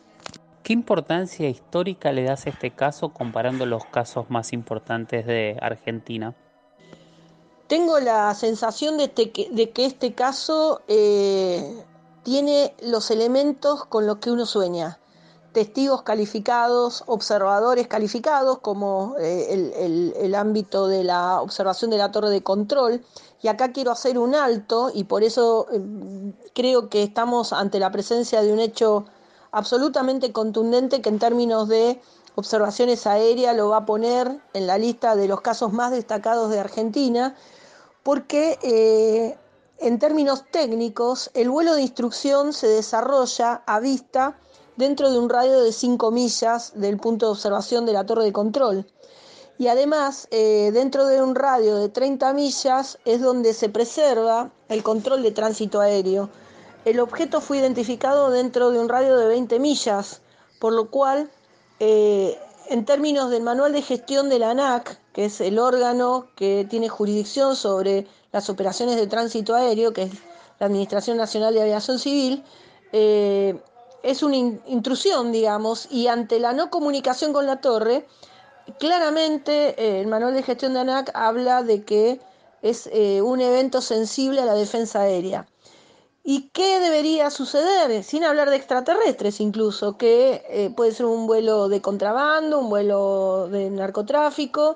¿Qué 0.68 0.74
importancia 0.74 1.48
histórica 1.48 2.12
le 2.12 2.26
das 2.26 2.46
a 2.46 2.50
este 2.50 2.72
caso 2.72 3.14
comparando 3.14 3.66
los 3.66 3.86
casos 3.86 4.30
más 4.30 4.52
importantes 4.52 5.26
de 5.26 5.58
Argentina? 5.62 6.36
Tengo 7.68 8.02
la 8.02 8.36
sensación 8.36 8.98
de, 8.98 9.06
este 9.06 9.32
que 9.32 9.86
este 9.86 10.14
caso 10.14 10.82
eh, 10.90 11.86
tiene 12.24 12.76
los 12.82 13.12
elementos 13.12 13.86
con 13.86 14.06
los 14.06 14.18
que 14.18 14.30
uno 14.30 14.46
sueña. 14.46 15.00
Testigos 15.54 16.02
calificados, 16.02 17.06
observadores 17.08 17.88
calificados, 17.88 18.60
como 18.60 19.16
eh, 19.22 20.14
el, 20.20 20.36
ámbito 20.36 20.90
de 20.90 21.06
la 21.06 21.40
observación 21.40 21.92
de 21.92 21.98
la 21.98 22.12
torre 22.12 22.30
de 22.30 22.44
control. 22.44 23.06
Y 23.42 23.48
acá 23.48 23.72
quiero 23.72 23.92
hacer 23.92 24.20
un 24.20 24.36
alto 24.36 24.92
y 24.94 25.06
por 25.06 25.24
eso 25.24 25.68
eh, 25.72 25.80
creo 26.54 26.90
que 26.90 27.04
estamos 27.04 27.54
ante 27.54 27.80
la 27.80 27.90
presencia 27.90 28.42
de 28.42 28.52
un 28.52 28.60
hecho 28.60 29.06
absolutamente 29.52 30.32
contundente 30.32 31.02
que 31.02 31.10
en 31.10 31.20
términos 31.20 31.68
de 31.68 32.02
observaciones 32.36 33.08
aéreas 33.08 33.56
lo 33.56 33.70
va 33.70 33.78
a 33.78 33.86
poner 33.86 34.40
en 34.54 34.68
la 34.68 34.78
lista 34.78 35.16
de 35.16 35.28
los 35.28 35.42
casos 35.42 35.74
más 35.74 35.92
destacados 35.92 36.52
de 36.52 36.60
Argentina, 36.60 37.36
porque 38.04 38.60
eh, 38.62 39.38
en 39.80 40.00
términos 40.00 40.44
técnicos 40.52 41.32
el 41.34 41.50
vuelo 41.50 41.74
de 41.74 41.82
instrucción 41.82 42.54
se 42.54 42.68
desarrolla 42.68 43.64
a 43.66 43.80
vista 43.80 44.40
dentro 44.76 45.12
de 45.12 45.18
un 45.18 45.30
radio 45.30 45.62
de 45.62 45.72
5 45.72 46.12
millas 46.12 46.74
del 46.76 46.98
punto 46.98 47.26
de 47.26 47.32
observación 47.32 47.86
de 47.86 47.94
la 47.94 48.06
torre 48.06 48.24
de 48.24 48.34
control. 48.34 48.86
Y 49.58 49.70
además, 49.70 50.28
eh, 50.30 50.70
dentro 50.72 51.08
de 51.08 51.22
un 51.24 51.34
radio 51.34 51.78
de 51.78 51.90
30 51.90 52.32
millas 52.34 53.00
es 53.06 53.22
donde 53.22 53.54
se 53.54 53.70
preserva 53.70 54.52
el 54.70 54.84
control 54.84 55.24
de 55.24 55.32
tránsito 55.32 55.80
aéreo 55.82 56.30
el 56.88 57.02
objeto 57.02 57.42
fue 57.42 57.58
identificado 57.58 58.32
dentro 58.32 58.72
de 58.72 58.80
un 58.80 58.88
radio 58.88 59.18
de 59.18 59.28
20 59.28 59.60
millas, 59.60 60.22
por 60.58 60.72
lo 60.72 60.90
cual, 60.90 61.30
eh, 61.82 62.40
en 62.70 62.86
términos 62.86 63.30
del 63.30 63.44
manual 63.44 63.74
de 63.74 63.82
gestión 63.82 64.30
de 64.30 64.40
la 64.40 64.52
ANAC, 64.52 64.98
que 65.12 65.26
es 65.26 65.42
el 65.42 65.60
órgano 65.60 66.30
que 66.38 66.66
tiene 66.70 66.88
jurisdicción 66.88 67.58
sobre 67.58 68.08
las 68.32 68.50
operaciones 68.50 68.96
de 68.96 69.06
tránsito 69.06 69.54
aéreo, 69.54 69.92
que 69.92 70.04
es 70.04 70.12
la 70.60 70.68
Administración 70.68 71.18
Nacional 71.18 71.54
de 71.54 71.62
Aviación 71.62 72.00
Civil, 72.00 72.46
eh, 72.94 73.62
es 74.02 74.24
una 74.24 74.38
intrusión, 74.38 75.34
digamos, 75.34 75.90
y 75.92 76.08
ante 76.08 76.40
la 76.40 76.54
no 76.54 76.70
comunicación 76.70 77.34
con 77.34 77.46
la 77.46 77.60
torre, 77.60 78.08
claramente 78.80 79.76
eh, 79.78 80.00
el 80.00 80.08
manual 80.08 80.34
de 80.34 80.42
gestión 80.42 80.74
de 80.74 80.80
ANAC 80.80 81.12
habla 81.14 81.64
de 81.64 81.84
que 81.84 82.22
es 82.62 82.90
un 83.22 83.40
evento 83.42 83.82
sensible 83.82 84.42
a 84.42 84.46
la 84.46 84.56
defensa 84.56 85.02
aérea. 85.02 85.48
¿Y 86.30 86.50
qué 86.50 86.82
debería 86.82 87.30
suceder? 87.30 88.04
Sin 88.04 88.26
hablar 88.26 88.50
de 88.50 88.58
extraterrestres 88.58 89.40
incluso, 89.40 89.98
que 89.98 90.44
eh, 90.50 90.70
puede 90.76 90.92
ser 90.92 91.06
un 91.06 91.26
vuelo 91.26 91.70
de 91.70 91.82
contrabando, 91.82 92.60
un 92.60 92.70
vuelo 92.70 93.48
de 93.48 93.70
narcotráfico, 93.70 94.76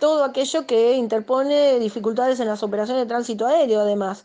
todo 0.00 0.24
aquello 0.24 0.66
que 0.66 0.94
interpone 0.94 1.78
dificultades 1.78 2.40
en 2.40 2.48
las 2.48 2.64
operaciones 2.64 3.04
de 3.04 3.06
tránsito 3.06 3.46
aéreo 3.46 3.78
además. 3.78 4.24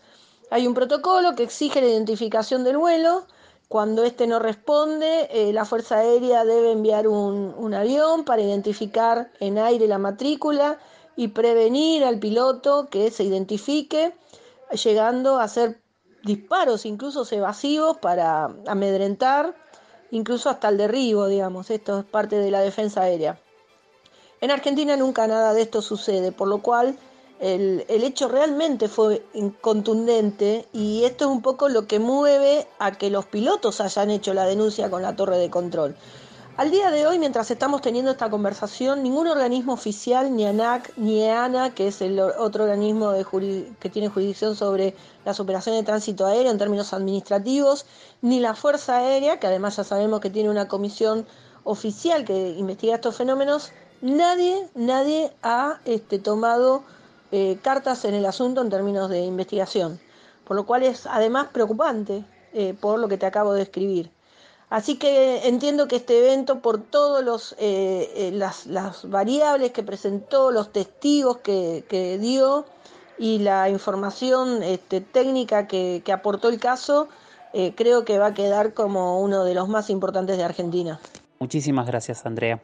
Hay 0.50 0.66
un 0.66 0.74
protocolo 0.74 1.36
que 1.36 1.44
exige 1.44 1.80
la 1.80 1.90
identificación 1.90 2.64
del 2.64 2.80
vuelo. 2.80 3.28
Cuando 3.68 4.04
éste 4.04 4.26
no 4.26 4.40
responde, 4.40 5.30
eh, 5.30 5.54
la 5.54 5.64
Fuerza 5.64 5.98
Aérea 5.98 6.44
debe 6.44 6.72
enviar 6.72 7.08
un, 7.08 7.54
un 7.56 7.74
avión 7.76 8.26
para 8.26 8.42
identificar 8.42 9.30
en 9.40 9.60
aire 9.60 9.88
la 9.88 10.00
matrícula 10.00 10.80
y 11.16 11.28
prevenir 11.28 12.04
al 12.04 12.18
piloto 12.18 12.88
que 12.90 13.12
se 13.12 13.26
identifique, 13.26 14.16
llegando 14.72 15.38
a 15.38 15.44
hacer 15.44 15.82
disparos 16.28 16.86
incluso 16.86 17.26
evasivos 17.32 17.98
para 17.98 18.52
amedrentar, 18.68 19.56
incluso 20.12 20.50
hasta 20.50 20.70
el 20.70 20.78
derribo, 20.78 21.28
digamos. 21.28 21.72
Esto 21.72 22.00
es 22.00 22.06
parte 22.06 22.36
de 22.36 22.52
la 22.52 22.60
defensa 22.60 23.02
aérea. 23.02 23.40
En 24.42 24.52
Argentina 24.52 24.96
nunca 24.96 25.26
nada 25.26 25.56
de 25.56 25.64
esto 25.64 25.82
sucede, 25.82 26.32
por 26.32 26.48
lo 26.48 26.60
cual 26.60 27.00
el, 27.40 27.86
el, 27.88 28.04
hecho 28.04 28.28
realmente 28.28 28.88
fue 28.88 29.24
contundente 29.62 30.68
y 30.74 31.06
esto 31.06 31.26
es 31.26 31.32
un 31.32 31.42
poco 31.42 31.70
lo 31.70 31.88
que 31.88 31.98
mueve 31.98 32.68
a 32.78 32.92
que 32.92 33.10
los 33.10 33.26
pilotos 33.26 33.82
hayan 33.82 34.12
hecho 34.12 34.34
la 34.34 34.46
denuncia 34.46 34.92
con 34.92 35.02
la 35.02 35.16
torre 35.16 35.38
de 35.38 35.50
control. 35.50 35.96
Al 36.58 36.72
día 36.72 36.90
de 36.90 37.06
hoy, 37.06 37.20
mientras 37.20 37.52
estamos 37.52 37.84
teniendo 37.84 38.10
esta 38.10 38.32
conversación, 38.32 39.04
ningún 39.04 39.28
organismo 39.28 39.74
oficial, 39.74 40.36
ni 40.36 40.44
ANAC, 40.44 40.92
ni 40.98 41.22
EANA, 41.22 41.76
que 41.76 41.90
es 41.90 42.02
el 42.02 42.20
otro 42.20 42.64
organismo 42.64 43.14
que 43.80 43.90
tiene 43.92 44.10
jurisdicción 44.10 44.56
sobre 44.56 44.96
las 45.24 45.40
operaciones 45.40 45.82
de 45.82 45.86
tránsito 45.86 46.26
aéreo 46.26 46.52
en 46.52 46.58
términos 46.58 46.94
administrativos, 46.94 47.86
ni 48.24 48.40
la 48.40 48.56
Fuerza 48.56 48.98
Aérea, 48.98 49.40
que 49.40 49.46
además 49.46 49.76
ya 49.76 49.84
sabemos 49.84 50.20
que 50.20 50.32
tiene 50.32 50.50
una 50.50 50.68
comisión 50.68 51.28
oficial 51.64 52.26
que 52.26 52.50
investiga 52.58 52.96
estos 52.96 53.16
fenómenos, 53.16 53.72
nadie, 54.02 54.68
nadie 54.74 55.32
ha 55.44 55.80
este, 55.86 56.18
tomado 56.18 56.82
eh, 57.32 57.60
cartas 57.62 58.04
en 58.04 58.16
el 58.16 58.26
asunto 58.26 58.62
en 58.62 58.72
términos 58.72 59.12
de 59.12 59.20
investigación, 59.20 60.00
por 60.44 60.58
lo 60.58 60.66
cual 60.66 60.82
es 60.82 61.06
además 61.06 61.50
preocupante 61.54 62.26
eh, 62.54 62.74
por 62.82 62.98
lo 62.98 63.08
que 63.08 63.20
te 63.20 63.28
acabo 63.28 63.54
de 63.54 63.62
escribir. 63.62 64.17
Así 64.70 64.98
que 64.98 65.48
entiendo 65.48 65.88
que 65.88 65.96
este 65.96 66.20
evento, 66.20 66.60
por 66.60 66.82
todas 66.82 67.56
eh, 67.58 68.12
eh, 68.16 68.32
las, 68.34 68.66
las, 68.66 69.10
variables 69.10 69.72
que 69.72 69.82
presentó, 69.82 70.52
los 70.52 70.74
testigos 70.74 71.38
que, 71.38 71.86
que 71.88 72.18
dio 72.18 72.66
y 73.18 73.40
la 73.40 73.70
información 73.70 74.62
este, 74.64 75.00
técnica 75.00 75.68
que, 75.68 76.02
que, 76.04 76.12
aportó 76.12 76.50
el 76.50 76.60
caso, 76.60 77.08
eh, 77.54 77.74
creo 77.76 78.04
que 78.04 78.20
va 78.20 78.28
a 78.28 78.34
quedar 78.34 78.74
como 78.74 79.22
uno 79.22 79.46
de 79.46 79.54
los 79.54 79.70
más 79.70 79.90
importantes 79.90 80.38
de 80.38 80.44
Argentina. 80.44 81.00
Muchísimas 81.40 81.88
gracias, 81.88 82.26
Andrea. 82.26 82.62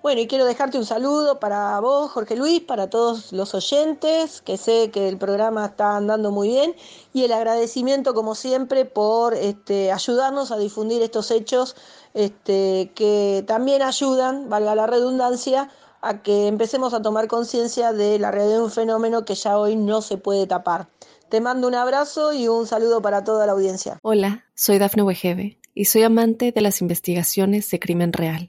Bueno, 0.00 0.20
y 0.20 0.28
quiero 0.28 0.44
dejarte 0.44 0.78
un 0.78 0.86
saludo 0.86 1.40
para 1.40 1.80
vos, 1.80 2.12
Jorge 2.12 2.36
Luis, 2.36 2.60
para 2.60 2.88
todos 2.88 3.32
los 3.32 3.52
oyentes, 3.54 4.40
que 4.42 4.56
sé 4.56 4.90
que 4.92 5.08
el 5.08 5.18
programa 5.18 5.66
está 5.66 5.96
andando 5.96 6.30
muy 6.30 6.48
bien, 6.48 6.76
y 7.12 7.24
el 7.24 7.32
agradecimiento, 7.32 8.14
como 8.14 8.36
siempre, 8.36 8.84
por 8.84 9.34
este, 9.34 9.90
ayudarnos 9.90 10.52
a 10.52 10.56
difundir 10.56 11.02
estos 11.02 11.32
hechos 11.32 11.74
este, 12.14 12.92
que 12.94 13.44
también 13.48 13.82
ayudan, 13.82 14.48
valga 14.48 14.76
la 14.76 14.86
redundancia, 14.86 15.68
a 16.00 16.22
que 16.22 16.46
empecemos 16.46 16.94
a 16.94 17.02
tomar 17.02 17.26
conciencia 17.26 17.92
de 17.92 18.20
la 18.20 18.30
realidad 18.30 18.58
de 18.58 18.62
un 18.62 18.70
fenómeno 18.70 19.24
que 19.24 19.34
ya 19.34 19.58
hoy 19.58 19.74
no 19.74 20.00
se 20.00 20.16
puede 20.16 20.46
tapar. 20.46 20.88
Te 21.28 21.40
mando 21.40 21.66
un 21.66 21.74
abrazo 21.74 22.32
y 22.32 22.46
un 22.46 22.68
saludo 22.68 23.02
para 23.02 23.24
toda 23.24 23.46
la 23.46 23.52
audiencia. 23.52 23.98
Hola, 24.02 24.44
soy 24.54 24.78
Dafne 24.78 25.02
Wegebe 25.02 25.58
y 25.74 25.86
soy 25.86 26.04
amante 26.04 26.52
de 26.52 26.60
las 26.60 26.80
investigaciones 26.80 27.68
de 27.70 27.80
crimen 27.80 28.12
real. 28.12 28.48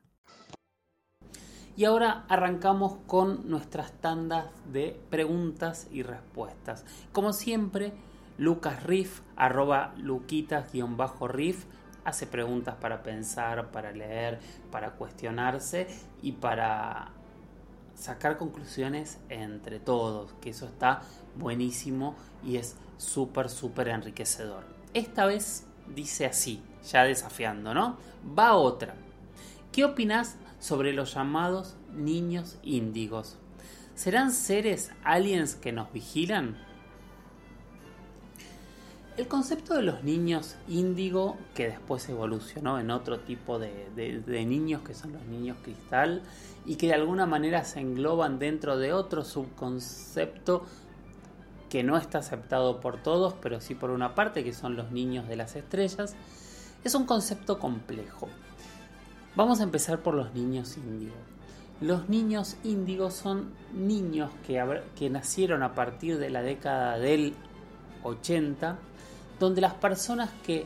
Y 1.81 1.85
ahora 1.85 2.25
arrancamos 2.29 2.97
con 3.07 3.49
nuestras 3.49 3.91
tandas 3.91 4.45
de 4.71 5.01
preguntas 5.09 5.87
y 5.91 6.03
respuestas. 6.03 6.85
Como 7.11 7.33
siempre, 7.33 7.91
Lucas 8.37 8.83
Riff, 8.83 9.21
arroba 9.35 9.91
luquitas-riff, 9.97 11.65
hace 12.05 12.27
preguntas 12.27 12.75
para 12.75 13.01
pensar, 13.01 13.71
para 13.71 13.91
leer, 13.93 14.39
para 14.69 14.91
cuestionarse 14.91 15.87
y 16.21 16.33
para 16.33 17.13
sacar 17.95 18.37
conclusiones 18.37 19.17
entre 19.29 19.79
todos, 19.79 20.33
que 20.39 20.51
eso 20.51 20.67
está 20.67 21.01
buenísimo 21.35 22.15
y 22.43 22.57
es 22.57 22.75
súper, 22.97 23.49
súper 23.49 23.87
enriquecedor. 23.87 24.65
Esta 24.93 25.25
vez 25.25 25.65
dice 25.87 26.27
así, 26.27 26.61
ya 26.87 27.05
desafiando, 27.05 27.73
¿no? 27.73 27.97
Va 28.37 28.53
otra. 28.53 28.93
¿Qué 29.71 29.83
opinas 29.83 30.37
sobre 30.61 30.93
los 30.93 31.15
llamados 31.15 31.75
niños 31.93 32.57
índigos. 32.63 33.37
¿Serán 33.95 34.31
seres 34.31 34.91
aliens 35.03 35.55
que 35.55 35.73
nos 35.73 35.91
vigilan? 35.91 36.55
El 39.17 39.27
concepto 39.27 39.73
de 39.73 39.81
los 39.81 40.03
niños 40.03 40.55
índigo, 40.69 41.35
que 41.53 41.67
después 41.67 42.07
evolucionó 42.07 42.79
en 42.79 42.91
otro 42.91 43.19
tipo 43.19 43.59
de, 43.59 43.89
de, 43.93 44.45
niños 44.45 44.81
que 44.83 44.93
son 44.93 45.11
los 45.11 45.23
niños 45.25 45.57
cristal, 45.61 46.21
y 46.65 46.75
que 46.75 46.87
de 46.87 46.93
alguna 46.93 47.25
manera 47.25 47.65
se 47.65 47.81
engloban 47.81 48.39
dentro 48.39 48.77
de 48.77 48.93
otro 48.93 49.25
subconcepto 49.25 50.65
que 51.69 51.83
no 51.83 51.97
está 51.97 52.19
aceptado 52.19 52.79
por 52.79 53.01
todos, 53.01 53.33
pero 53.41 53.59
sí 53.59 53.75
por 53.75 53.89
una 53.89 54.15
parte, 54.15 54.43
que 54.43 54.53
son 54.53 54.75
los 54.75 54.91
niños 54.91 55.27
de 55.27 55.35
las 55.35 55.55
estrellas, 55.55 56.15
es 56.83 56.95
un 56.95 57.05
concepto 57.05 57.59
complejo. 57.59 58.29
Vamos 59.33 59.61
a 59.61 59.63
empezar 59.63 59.99
por 59.99 60.13
los 60.13 60.33
niños 60.33 60.75
índigos. 60.75 61.15
Los 61.79 62.09
niños 62.09 62.57
índigos 62.65 63.13
son 63.13 63.53
niños 63.73 64.29
que, 64.45 64.61
que 64.95 65.09
nacieron 65.09 65.63
a 65.63 65.73
partir 65.73 66.17
de 66.17 66.29
la 66.29 66.41
década 66.41 66.99
del 66.99 67.33
80, 68.03 68.77
donde 69.39 69.61
las 69.61 69.73
personas 69.75 70.31
que 70.43 70.65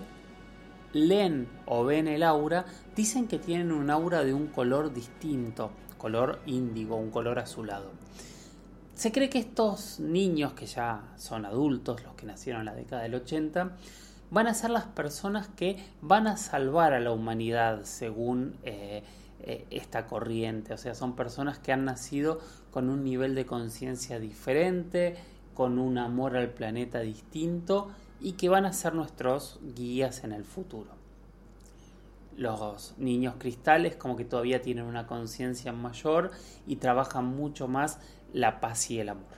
leen 0.93 1.47
o 1.67 1.86
ven 1.86 2.08
el 2.08 2.23
aura 2.23 2.65
dicen 2.95 3.28
que 3.28 3.38
tienen 3.38 3.71
un 3.71 3.91
aura 3.91 4.23
de 4.23 4.34
un 4.34 4.47
color 4.47 4.91
distinto, 4.91 5.69
color 5.99 6.39
índigo, 6.47 6.95
un 6.95 7.12
color 7.12 7.38
azulado. 7.38 7.91
Se 8.95 9.12
cree 9.12 9.30
que 9.30 9.39
estos 9.39 9.99
niños 9.99 10.54
que 10.54 10.65
ya 10.65 11.13
son 11.17 11.45
adultos, 11.45 12.04
los 12.04 12.15
que 12.15 12.25
nacieron 12.25 12.62
en 12.62 12.65
la 12.65 12.73
década 12.73 13.04
del 13.04 13.13
80, 13.13 13.75
van 14.36 14.48
a 14.48 14.54
ser 14.54 14.69
las 14.69 14.84
personas 14.84 15.48
que 15.48 15.82
van 16.02 16.28
a 16.28 16.36
salvar 16.36 16.91
a 16.91 17.00
la 17.00 17.13
humanidad 17.13 17.86
según 17.86 18.58
eh, 18.63 19.02
eh, 19.39 19.65
esta 19.69 20.08
corriente. 20.08 20.74
O 20.74 20.78
sea, 20.78 20.93
son 20.93 21.15
personas 21.15 21.58
que 21.58 21.71
han 21.71 21.86
nacido 21.86 22.41
con 22.69 22.89
un 22.89 23.06
nivel 23.06 23.34
de 23.34 23.45
conciencia 23.45 24.19
diferente, 24.19 25.15
con 25.54 25.80
un 25.80 25.98
amor 25.98 26.36
al 26.36 26.50
planeta 26.50 27.00
distinto 27.00 27.91
y 28.19 28.34
que 28.34 28.50
van 28.50 28.65
a 28.65 28.74
ser 28.74 28.93
nuestros 28.93 29.62
guías 29.74 30.26
en 30.26 30.34
el 30.34 30.43
futuro. 30.43 30.91
Los 32.36 32.93
niños 32.98 33.36
cristales 33.38 33.95
como 33.95 34.17
que 34.17 34.26
todavía 34.26 34.62
tienen 34.62 34.84
una 34.84 35.08
conciencia 35.08 35.71
mayor 35.71 36.32
y 36.67 36.76
trabajan 36.76 37.26
mucho 37.26 37.69
más 37.69 38.00
la 38.34 38.60
paz 38.60 38.91
y 38.91 39.00
el 39.00 39.08
amor. 39.08 39.36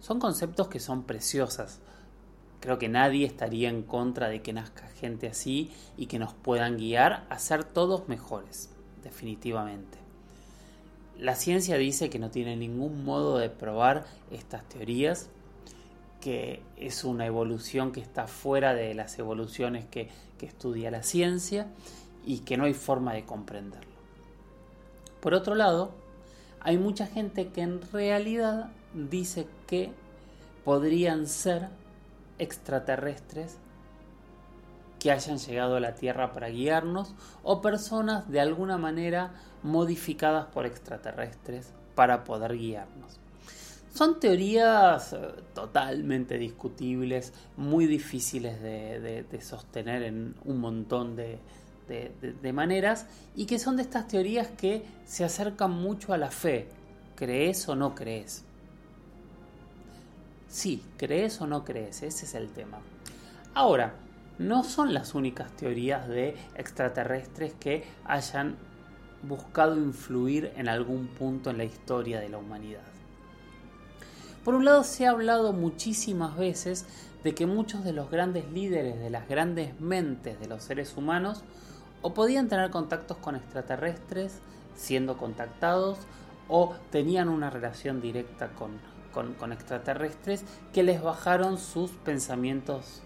Son 0.00 0.20
conceptos 0.20 0.68
que 0.68 0.80
son 0.80 1.04
preciosas, 1.04 1.80
Creo 2.64 2.78
que 2.78 2.88
nadie 2.88 3.26
estaría 3.26 3.68
en 3.68 3.82
contra 3.82 4.30
de 4.30 4.40
que 4.40 4.54
nazca 4.54 4.88
gente 4.88 5.26
así 5.26 5.70
y 5.98 6.06
que 6.06 6.18
nos 6.18 6.32
puedan 6.32 6.78
guiar 6.78 7.26
a 7.28 7.38
ser 7.38 7.62
todos 7.62 8.08
mejores, 8.08 8.70
definitivamente. 9.02 9.98
La 11.18 11.34
ciencia 11.34 11.76
dice 11.76 12.08
que 12.08 12.18
no 12.18 12.30
tiene 12.30 12.56
ningún 12.56 13.04
modo 13.04 13.36
de 13.36 13.50
probar 13.50 14.06
estas 14.30 14.66
teorías, 14.66 15.28
que 16.22 16.62
es 16.78 17.04
una 17.04 17.26
evolución 17.26 17.92
que 17.92 18.00
está 18.00 18.26
fuera 18.26 18.72
de 18.72 18.94
las 18.94 19.18
evoluciones 19.18 19.84
que, 19.84 20.08
que 20.38 20.46
estudia 20.46 20.90
la 20.90 21.02
ciencia 21.02 21.66
y 22.24 22.38
que 22.38 22.56
no 22.56 22.64
hay 22.64 22.72
forma 22.72 23.12
de 23.12 23.26
comprenderlo. 23.26 23.92
Por 25.20 25.34
otro 25.34 25.54
lado, 25.54 25.90
hay 26.60 26.78
mucha 26.78 27.06
gente 27.06 27.48
que 27.48 27.60
en 27.60 27.82
realidad 27.92 28.70
dice 28.94 29.46
que 29.66 29.92
podrían 30.64 31.26
ser 31.26 31.68
extraterrestres 32.38 33.58
que 34.98 35.10
hayan 35.10 35.38
llegado 35.38 35.76
a 35.76 35.80
la 35.80 35.94
Tierra 35.94 36.32
para 36.32 36.48
guiarnos 36.48 37.14
o 37.42 37.60
personas 37.60 38.28
de 38.30 38.40
alguna 38.40 38.78
manera 38.78 39.34
modificadas 39.62 40.46
por 40.46 40.64
extraterrestres 40.64 41.72
para 41.94 42.24
poder 42.24 42.56
guiarnos. 42.56 43.20
Son 43.92 44.18
teorías 44.18 45.12
eh, 45.12 45.18
totalmente 45.54 46.38
discutibles, 46.38 47.32
muy 47.56 47.86
difíciles 47.86 48.60
de, 48.60 49.40
sostener 49.40 50.02
en 50.02 50.34
un 50.44 50.58
montón 50.58 51.14
de, 51.16 51.38
de, 51.86 52.52
maneras 52.52 53.06
y 53.36 53.46
que 53.46 53.58
son 53.58 53.76
de 53.76 53.82
estas 53.82 54.08
teorías 54.08 54.48
que 54.48 54.84
se 55.04 55.22
acercan 55.22 55.70
mucho 55.70 56.12
a 56.12 56.18
la 56.18 56.30
fe. 56.30 56.68
¿Crees 57.14 57.68
o 57.68 57.76
no 57.76 57.94
crees? 57.94 58.42
Sí, 60.54 60.84
crees 60.98 61.40
o 61.40 61.48
no 61.48 61.64
crees, 61.64 62.04
ese 62.04 62.26
es 62.26 62.34
el 62.36 62.48
tema. 62.48 62.78
Ahora, 63.54 63.94
no 64.38 64.62
son 64.62 64.94
las 64.94 65.16
únicas 65.16 65.50
teorías 65.56 66.06
de 66.06 66.36
extraterrestres 66.54 67.54
que 67.54 67.82
hayan 68.04 68.54
buscado 69.24 69.76
influir 69.76 70.52
en 70.54 70.68
algún 70.68 71.08
punto 71.08 71.50
en 71.50 71.58
la 71.58 71.64
historia 71.64 72.20
de 72.20 72.28
la 72.28 72.38
humanidad. 72.38 72.84
Por 74.44 74.54
un 74.54 74.64
lado 74.64 74.84
se 74.84 75.08
ha 75.08 75.10
hablado 75.10 75.52
muchísimas 75.52 76.36
veces 76.36 76.86
de 77.24 77.34
que 77.34 77.46
muchos 77.46 77.82
de 77.82 77.92
los 77.92 78.08
grandes 78.08 78.48
líderes 78.52 79.00
de 79.00 79.10
las 79.10 79.28
grandes 79.28 79.80
mentes 79.80 80.38
de 80.38 80.46
los 80.46 80.62
seres 80.62 80.96
humanos 80.96 81.42
o 82.00 82.14
podían 82.14 82.48
tener 82.48 82.70
contactos 82.70 83.16
con 83.16 83.34
extraterrestres 83.34 84.38
siendo 84.76 85.16
contactados 85.16 85.98
o 86.46 86.76
tenían 86.92 87.28
una 87.28 87.50
relación 87.50 88.00
directa 88.00 88.50
con, 88.50 88.93
extraterrestres 89.52 90.44
que 90.72 90.82
les 90.82 91.02
bajaron 91.02 91.58
sus 91.58 91.90
pensamientos 91.90 93.02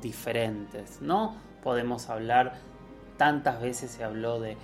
diferentes, 0.00 1.00
¿no? 1.00 1.36
Podemos 1.62 2.08
hablar, 2.08 2.54
tantas 3.16 3.60
veces 3.60 3.90
se 3.90 4.04
habló 4.04 4.40
de, 4.40 4.56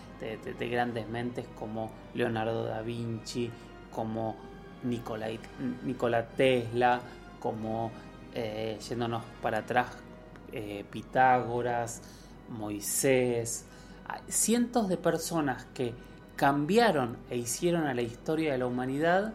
grandes 0.58 1.08
mentes 1.08 1.46
como 1.58 1.90
Leonardo 2.14 2.64
da 2.64 2.82
Vinci, 2.82 3.50
como 3.90 4.36
Nikola, 4.84 6.28
Tesla, 6.36 7.00
como 7.40 7.90
eh, 8.32 8.78
yéndonos 8.88 9.24
para 9.42 9.58
atrás, 9.58 9.88
eh, 10.52 10.84
Pitágoras, 10.90 12.02
Moisés, 12.48 13.66
cientos 14.28 14.88
de 14.88 14.96
personas 14.96 15.64
que 15.74 15.94
cambiaron 16.36 17.16
e 17.30 17.36
hicieron 17.36 17.86
a 17.86 17.94
la 17.94 18.02
historia 18.02 18.52
de 18.52 18.58
la 18.58 18.66
humanidad, 18.66 19.32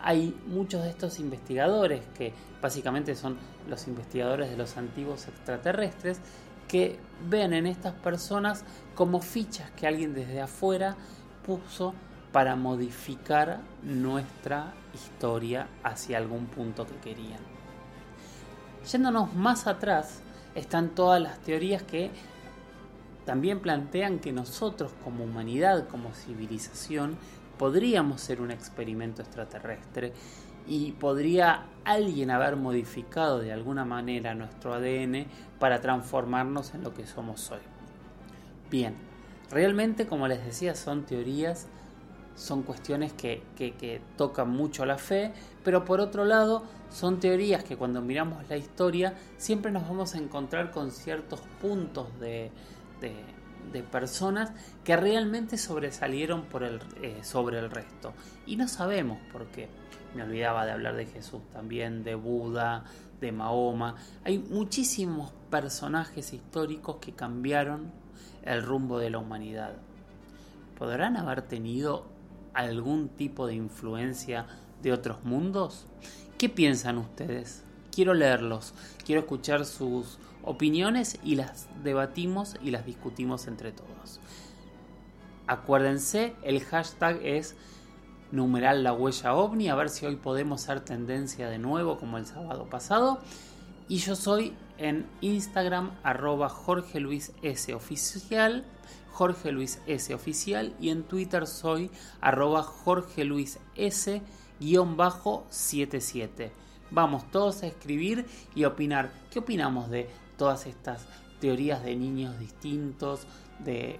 hay 0.00 0.36
muchos 0.46 0.82
de 0.82 0.90
estos 0.90 1.18
investigadores 1.18 2.02
que 2.16 2.32
básicamente 2.60 3.14
son 3.14 3.36
los 3.68 3.86
investigadores 3.88 4.50
de 4.50 4.56
los 4.56 4.76
antiguos 4.76 5.28
extraterrestres 5.28 6.20
que 6.68 6.98
ven 7.28 7.52
en 7.52 7.66
estas 7.66 7.94
personas 7.94 8.64
como 8.94 9.20
fichas 9.20 9.70
que 9.72 9.86
alguien 9.86 10.14
desde 10.14 10.40
afuera 10.40 10.96
puso 11.44 11.94
para 12.32 12.56
modificar 12.56 13.60
nuestra 13.82 14.74
historia 14.92 15.68
hacia 15.82 16.18
algún 16.18 16.46
punto 16.46 16.86
que 16.86 16.96
querían. 16.96 17.40
Yéndonos 18.90 19.34
más 19.34 19.66
atrás, 19.66 20.20
están 20.54 20.90
todas 20.90 21.20
las 21.20 21.38
teorías 21.40 21.82
que 21.82 22.10
también 23.24 23.60
plantean 23.60 24.20
que 24.20 24.32
nosotros 24.32 24.92
como 25.02 25.24
humanidad, 25.24 25.88
como 25.88 26.12
civilización, 26.12 27.16
podríamos 27.58 28.20
ser 28.20 28.40
un 28.40 28.50
experimento 28.50 29.22
extraterrestre 29.22 30.12
y 30.66 30.92
podría 30.92 31.66
alguien 31.84 32.30
haber 32.30 32.56
modificado 32.56 33.38
de 33.38 33.52
alguna 33.52 33.84
manera 33.84 34.34
nuestro 34.34 34.74
ADN 34.74 35.26
para 35.58 35.80
transformarnos 35.80 36.74
en 36.74 36.82
lo 36.82 36.92
que 36.92 37.06
somos 37.06 37.50
hoy. 37.50 37.60
Bien, 38.70 38.94
realmente 39.50 40.06
como 40.06 40.26
les 40.26 40.44
decía 40.44 40.74
son 40.74 41.04
teorías, 41.04 41.68
son 42.34 42.62
cuestiones 42.62 43.12
que, 43.12 43.42
que, 43.56 44.02
tocan 44.16 44.50
mucho 44.50 44.84
la 44.84 44.98
fe, 44.98 45.32
pero 45.64 45.84
por 45.84 46.00
otro 46.00 46.24
lado 46.24 46.64
son 46.90 47.18
teorías 47.18 47.64
que 47.64 47.76
cuando 47.76 48.02
miramos 48.02 48.46
la 48.48 48.56
historia 48.56 49.14
siempre 49.38 49.72
nos 49.72 49.88
vamos 49.88 50.14
a 50.14 50.18
encontrar 50.18 50.70
con 50.70 50.90
ciertos 50.90 51.40
puntos 51.62 52.08
de, 52.20 52.50
de, 53.00 53.14
personas 53.82 54.52
que 54.84 54.96
realmente 54.96 55.58
sobresalieron 55.58 56.42
por 56.44 56.62
el, 56.62 56.80
eh, 57.02 57.20
sobre 57.22 57.58
el 57.58 57.70
resto. 57.70 58.14
Y 58.46 58.56
no 58.56 58.68
sabemos 58.68 59.18
por 59.32 59.46
qué. 59.46 59.68
Me 60.14 60.22
olvidaba 60.22 60.64
de 60.64 60.72
hablar 60.72 60.96
de 60.96 61.06
Jesús 61.06 61.42
también, 61.52 62.02
de 62.02 62.14
Buda, 62.14 62.84
de 63.20 63.32
Mahoma. 63.32 63.96
Hay 64.24 64.38
muchísimos 64.38 65.32
personajes 65.50 66.32
históricos 66.32 66.96
que 66.96 67.12
cambiaron 67.12 67.92
el 68.42 68.62
rumbo 68.62 68.98
de 68.98 69.10
la 69.10 69.18
humanidad. 69.18 69.74
¿Podrán 70.78 71.16
haber 71.16 71.42
tenido 71.42 72.06
algún 72.54 73.08
tipo 73.08 73.46
de 73.46 73.54
influencia 73.54 74.46
de 74.82 74.92
otros 74.92 75.24
mundos? 75.24 75.86
¿Qué 76.38 76.48
piensan 76.48 76.98
ustedes? 76.98 77.65
Quiero 77.96 78.12
leerlos, 78.12 78.74
quiero 79.06 79.22
escuchar 79.22 79.64
sus 79.64 80.18
opiniones 80.44 81.18
y 81.24 81.36
las 81.36 81.66
debatimos 81.82 82.56
y 82.62 82.70
las 82.70 82.84
discutimos 82.84 83.46
entre 83.46 83.72
todos. 83.72 84.20
Acuérdense, 85.46 86.34
el 86.42 86.62
hashtag 86.62 87.18
es 87.24 87.56
numeral 88.32 88.84
la 88.84 88.92
huella 88.92 89.32
ovni, 89.32 89.70
a 89.70 89.74
ver 89.76 89.88
si 89.88 90.04
hoy 90.04 90.16
podemos 90.16 90.64
hacer 90.64 90.80
tendencia 90.80 91.48
de 91.48 91.56
nuevo 91.56 91.96
como 91.96 92.18
el 92.18 92.26
sábado 92.26 92.68
pasado. 92.68 93.18
Y 93.88 93.96
yo 93.96 94.14
soy 94.14 94.52
en 94.76 95.06
Instagram 95.22 95.92
arroba 96.02 96.50
Jorge 96.50 97.00
Luis 97.00 97.32
S 97.40 97.72
oficial, 97.72 98.66
Jorge 99.10 99.52
Luis 99.52 99.80
y 99.86 100.90
en 100.90 101.02
Twitter 101.04 101.46
soy 101.46 101.90
arroba 102.20 102.62
Jorge 102.62 103.24
Luis 103.24 103.58
S 103.74 104.20
guion 104.60 104.98
bajo 104.98 105.46
77. 105.48 106.65
Vamos 106.90 107.30
todos 107.30 107.62
a 107.62 107.66
escribir 107.66 108.26
y 108.54 108.64
opinar. 108.64 109.10
¿Qué 109.30 109.40
opinamos 109.40 109.90
de 109.90 110.08
todas 110.36 110.66
estas 110.66 111.06
teorías 111.40 111.82
de 111.82 111.96
niños 111.96 112.38
distintos, 112.38 113.26
de 113.58 113.98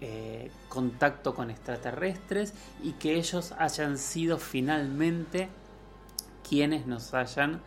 eh, 0.00 0.50
contacto 0.68 1.34
con 1.34 1.50
extraterrestres 1.50 2.54
y 2.82 2.92
que 2.92 3.16
ellos 3.16 3.52
hayan 3.58 3.98
sido 3.98 4.38
finalmente 4.38 5.48
quienes 6.48 6.86
nos 6.86 7.12
hayan 7.14 7.60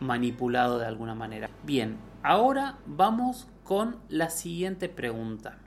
manipulado 0.00 0.78
de 0.78 0.86
alguna 0.86 1.14
manera. 1.14 1.50
Bien, 1.64 1.98
ahora 2.22 2.78
vamos 2.86 3.46
con 3.62 3.96
la 4.08 4.30
siguiente 4.30 4.88
pregunta. 4.88 5.58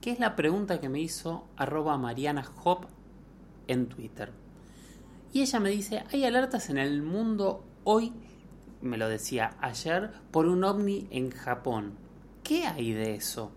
¿Qué 0.00 0.12
es 0.12 0.20
la 0.20 0.36
pregunta 0.36 0.80
que 0.80 0.88
me 0.88 1.00
hizo 1.00 1.44
arroba 1.56 1.98
Mariana 1.98 2.44
Hop 2.64 2.86
en 3.66 3.88
Twitter? 3.88 4.30
Y 5.32 5.42
ella 5.42 5.60
me 5.60 5.70
dice, 5.70 6.04
hay 6.10 6.24
alertas 6.24 6.70
en 6.70 6.78
el 6.78 7.02
mundo 7.02 7.64
hoy, 7.84 8.12
me 8.80 8.96
lo 8.96 9.08
decía 9.08 9.56
ayer, 9.60 10.10
por 10.30 10.46
un 10.46 10.64
ovni 10.64 11.06
en 11.10 11.30
Japón. 11.30 11.94
¿Qué 12.42 12.66
hay 12.66 12.92
de 12.92 13.14
eso? 13.14 13.52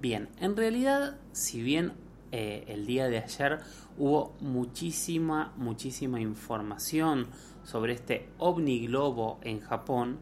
Bien, 0.00 0.28
en 0.40 0.56
realidad, 0.56 1.18
si 1.32 1.62
bien 1.62 1.92
eh, 2.32 2.64
el 2.68 2.86
día 2.86 3.08
de 3.08 3.18
ayer 3.18 3.60
hubo 3.98 4.34
muchísima, 4.40 5.52
muchísima 5.56 6.20
información 6.20 7.28
sobre 7.64 7.92
este 7.92 8.28
ovni 8.38 8.86
globo 8.86 9.38
en 9.42 9.60
Japón, 9.60 10.18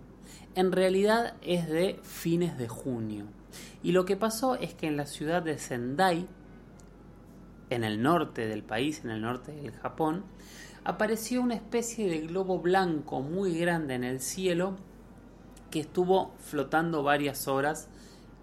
en 0.55 0.73
realidad 0.73 1.35
es 1.43 1.69
de 1.69 2.01
fines 2.03 2.59
de 2.59 2.69
junio. 2.69 3.27
Y 3.83 3.93
lo 3.93 4.05
que 4.05 4.17
pasó 4.17 4.57
es 4.57 4.75
que 4.75 4.89
en 4.89 4.97
la 4.97 5.07
ciudad 5.07 5.43
de 5.43 5.59
Sendai, 5.59 6.27
en 7.71 7.85
el 7.85 8.03
norte 8.03 8.47
del 8.47 8.63
país, 8.63 9.05
en 9.05 9.11
el 9.11 9.21
norte 9.21 9.53
del 9.53 9.73
Japón, 9.73 10.25
apareció 10.85 11.43
una 11.43 11.55
especie 11.55 12.09
de 12.09 12.27
globo 12.27 12.59
blanco 12.59 13.21
muy 13.21 13.59
grande 13.59 13.95
en 13.95 14.05
el 14.05 14.21
cielo 14.21 14.77
que 15.71 15.81
estuvo 15.81 16.35
flotando 16.39 17.03
varias 17.03 17.47
horas 17.47 17.89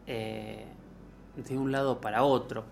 eh, 0.06 0.66
de 1.36 1.58
un 1.58 1.72
lado 1.72 2.02
para 2.02 2.24
otro. 2.24 2.66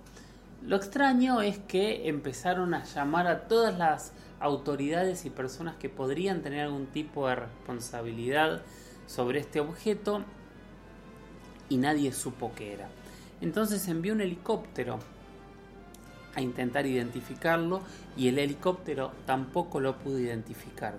Lo 0.61 0.75
extraño 0.75 1.41
es 1.41 1.59
que 1.59 2.07
empezaron 2.07 2.73
a 2.73 2.85
llamar 2.85 3.27
a 3.27 3.47
todas 3.47 3.77
las 3.77 4.13
autoridades 4.39 5.25
y 5.25 5.29
personas 5.29 5.75
que 5.75 5.89
podrían 5.89 6.41
tener 6.41 6.61
algún 6.61 6.87
tipo 6.87 7.27
de 7.27 7.35
responsabilidad 7.35 8.61
sobre 9.07 9.39
este 9.39 9.59
objeto 9.59 10.23
y 11.69 11.77
nadie 11.77 12.13
supo 12.13 12.51
qué 12.55 12.73
era. 12.73 12.89
Entonces 13.41 13.87
envió 13.87 14.13
un 14.13 14.21
helicóptero 14.21 14.99
a 16.35 16.41
intentar 16.41 16.85
identificarlo 16.85 17.81
y 18.17 18.27
el 18.27 18.39
helicóptero 18.39 19.11
tampoco 19.25 19.79
lo 19.79 19.97
pudo 19.97 20.19
identificar. 20.19 20.97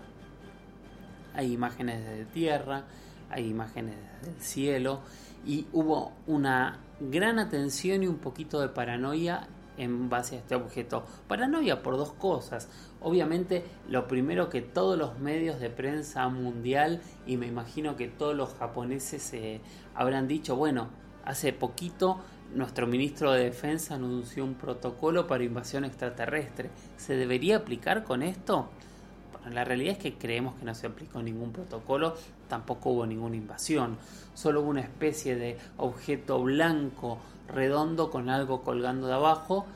Hay 1.34 1.52
imágenes 1.52 2.04
desde 2.04 2.24
tierra, 2.26 2.84
hay 3.30 3.48
imágenes 3.48 3.96
desde 4.20 4.36
el 4.36 4.42
cielo 4.42 5.00
y 5.44 5.66
hubo 5.72 6.12
una 6.26 6.78
gran 7.00 7.38
atención 7.38 8.02
y 8.02 8.06
un 8.06 8.18
poquito 8.18 8.60
de 8.60 8.68
paranoia 8.68 9.48
en 9.76 10.08
base 10.08 10.36
a 10.36 10.38
este 10.38 10.54
objeto. 10.54 11.04
Paranoia 11.26 11.82
por 11.82 11.96
dos 11.96 12.12
cosas. 12.12 12.68
Obviamente, 13.00 13.64
lo 13.88 14.06
primero 14.06 14.48
que 14.48 14.62
todos 14.62 14.96
los 14.96 15.18
medios 15.18 15.60
de 15.60 15.70
prensa 15.70 16.28
mundial 16.28 17.00
y 17.26 17.36
me 17.36 17.46
imagino 17.46 17.96
que 17.96 18.08
todos 18.08 18.36
los 18.36 18.54
japoneses 18.54 19.22
se 19.22 19.60
habrán 19.94 20.28
dicho, 20.28 20.56
bueno, 20.56 20.88
hace 21.24 21.52
poquito 21.52 22.20
nuestro 22.54 22.86
ministro 22.86 23.32
de 23.32 23.44
Defensa 23.44 23.94
anunció 23.94 24.44
un 24.44 24.54
protocolo 24.54 25.26
para 25.26 25.44
invasión 25.44 25.84
extraterrestre. 25.84 26.70
¿Se 26.96 27.16
debería 27.16 27.56
aplicar 27.56 28.04
con 28.04 28.22
esto? 28.22 28.70
la 29.52 29.64
realidad 29.64 29.92
es 29.92 29.98
que 29.98 30.14
creemos 30.14 30.54
que 30.54 30.64
no 30.64 30.74
se 30.74 30.86
aplicó 30.86 31.22
ningún 31.22 31.52
protocolo, 31.52 32.16
tampoco 32.48 32.90
hubo 32.90 33.06
ninguna 33.06 33.36
invasión, 33.36 33.98
solo 34.32 34.62
hubo 34.62 34.70
una 34.70 34.80
especie 34.80 35.36
de 35.36 35.58
objeto 35.76 36.42
blanco 36.42 37.18
redondo 37.48 38.10
con 38.10 38.30
algo 38.30 38.62
colgando 38.62 39.06
de 39.06 39.12
abajo 39.12 39.66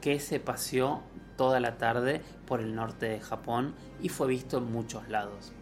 que 0.00 0.20
se 0.20 0.38
paseó 0.38 1.00
toda 1.36 1.58
la 1.58 1.76
tarde 1.76 2.22
por 2.46 2.60
el 2.60 2.76
norte 2.76 3.06
de 3.06 3.20
Japón 3.20 3.74
y 4.00 4.10
fue 4.10 4.28
visto 4.28 4.58
en 4.58 4.70
muchos 4.70 5.08
lados. 5.08 5.52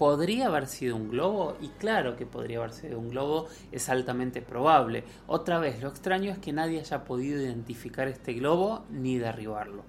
¿Podría 0.00 0.46
haber 0.46 0.66
sido 0.66 0.96
un 0.96 1.10
globo? 1.10 1.58
Y 1.60 1.68
claro 1.68 2.16
que 2.16 2.24
podría 2.24 2.56
haber 2.56 2.72
sido 2.72 2.98
un 2.98 3.10
globo, 3.10 3.48
es 3.70 3.90
altamente 3.90 4.40
probable. 4.40 5.04
Otra 5.26 5.58
vez, 5.58 5.82
lo 5.82 5.90
extraño 5.90 6.32
es 6.32 6.38
que 6.38 6.54
nadie 6.54 6.80
haya 6.80 7.04
podido 7.04 7.38
identificar 7.38 8.08
este 8.08 8.32
globo 8.32 8.86
ni 8.88 9.18
derribarlo. 9.18 9.82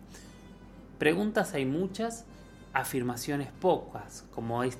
Preguntas 0.99 1.53
hay 1.53 1.63
muchas, 1.63 2.25
afirmaciones 2.73 3.53
pocas, 3.61 4.25
como 4.35 4.63
es, 4.65 4.77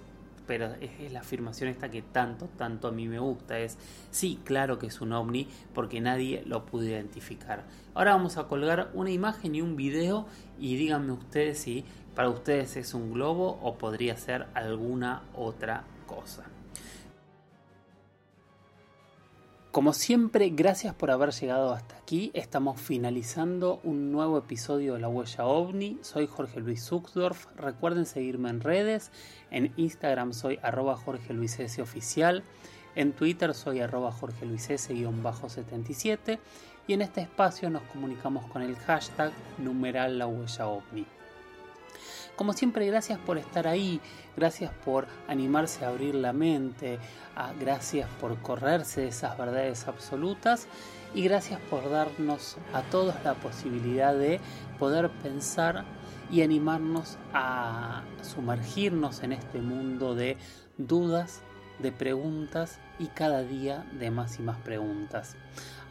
pero 0.48 0.74
es, 0.82 1.14
la 1.14 1.22
afirmación 1.22 1.70
esta 1.70 1.90
que 1.90 2.02
tanto, 2.02 2.50
tanto 2.58 2.90
a 2.90 2.92
mí 2.92 3.08
me 3.08 3.20
gusta, 3.20 3.58
es 3.58 3.78
sí, 4.10 4.38
claro 4.44 4.80
que 4.80 4.88
es 4.88 5.00
un 5.00 5.14
ovni 5.14 5.48
porque 5.74 6.02
nadie 6.02 6.44
lo 6.46 6.66
pudo 6.66 6.84
identificar. 6.84 7.64
Ahora 7.94 8.16
vamos 8.16 8.36
a 8.36 8.50
colgar 8.50 8.92
una 8.94 9.12
imagen 9.12 9.56
y 9.56 9.62
un 9.62 9.78
video 9.78 10.26
y 10.60 10.76
díganme 10.76 11.14
ustedes 11.14 11.58
si 11.60 11.86
para 12.16 12.30
ustedes 12.30 12.76
es 12.78 12.94
un 12.94 13.14
globo 13.14 13.60
o 13.62 13.78
podría 13.78 14.18
ser 14.18 14.48
alguna 14.54 15.24
otra 15.36 15.84
cosa. 16.08 16.46
Como 19.72 19.94
siempre, 19.94 20.50
gracias 20.50 20.94
por 20.94 21.12
haber 21.12 21.32
llegado 21.32 21.72
hasta 21.72 21.96
aquí. 21.96 22.30
Estamos 22.34 22.82
finalizando 22.82 23.80
un 23.86 24.12
nuevo 24.12 24.38
episodio 24.38 24.96
de 24.96 25.00
La 25.00 25.08
Huella 25.08 25.46
OVNI. 25.46 26.00
Soy 26.02 26.28
Jorge 26.28 26.60
Luis 26.60 26.84
Zuxdorf. 26.84 27.46
Recuerden 27.56 28.06
seguirme 28.06 28.50
en 28.50 28.60
redes. 28.60 29.14
En 29.50 29.72
Instagram 29.78 30.34
soy 30.34 30.60
arroba. 30.62 31.00
Oficial. 31.82 32.44
En 32.96 33.14
Twitter 33.14 33.54
soy 33.54 33.80
arroba 33.80 34.12
Jorge 34.12 34.46
Luis 34.46 34.70
S-77. 34.70 36.40
Y 36.88 36.92
en 36.94 37.02
este 37.02 37.22
espacio 37.22 37.70
nos 37.70 37.84
comunicamos 37.84 38.46
con 38.48 38.64
el 38.64 38.76
hashtag 38.76 39.32
numeral. 39.58 40.22
Como 42.36 42.54
siempre, 42.54 42.88
gracias 42.88 43.20
por 43.20 43.38
estar 43.38 43.68
ahí, 43.68 44.02
gracias 44.36 44.72
por 44.86 45.08
animarse 45.28 45.86
a 45.86 45.90
abrir 45.90 46.16
la 46.16 46.34
mente, 46.34 46.98
ah, 47.36 47.54
gracias 47.60 48.10
por 48.20 48.38
correrse 48.42 49.02
de 49.02 49.08
esas 49.10 49.38
verdades 49.38 49.88
absolutas 49.88 50.68
y 51.14 51.24
gracias 51.24 51.60
por 51.70 51.90
darnos 51.90 52.58
a 52.74 52.82
todos 52.84 53.16
la 53.24 53.36
posibilidad 53.36 54.16
de 54.16 54.40
poder 54.80 55.10
pensar 55.22 55.86
y 56.32 56.42
animarnos 56.42 57.18
a 57.34 58.04
sumergirnos 58.22 59.22
en 59.22 59.34
este 59.34 59.60
mundo 59.60 60.16
de 60.16 60.38
dudas, 60.78 61.42
de 61.80 61.92
preguntas 61.92 62.80
y 62.98 63.08
cada 63.08 63.44
día 63.44 63.86
de 64.00 64.10
más 64.10 64.40
y 64.40 64.42
más 64.42 64.58
preguntas 64.60 65.36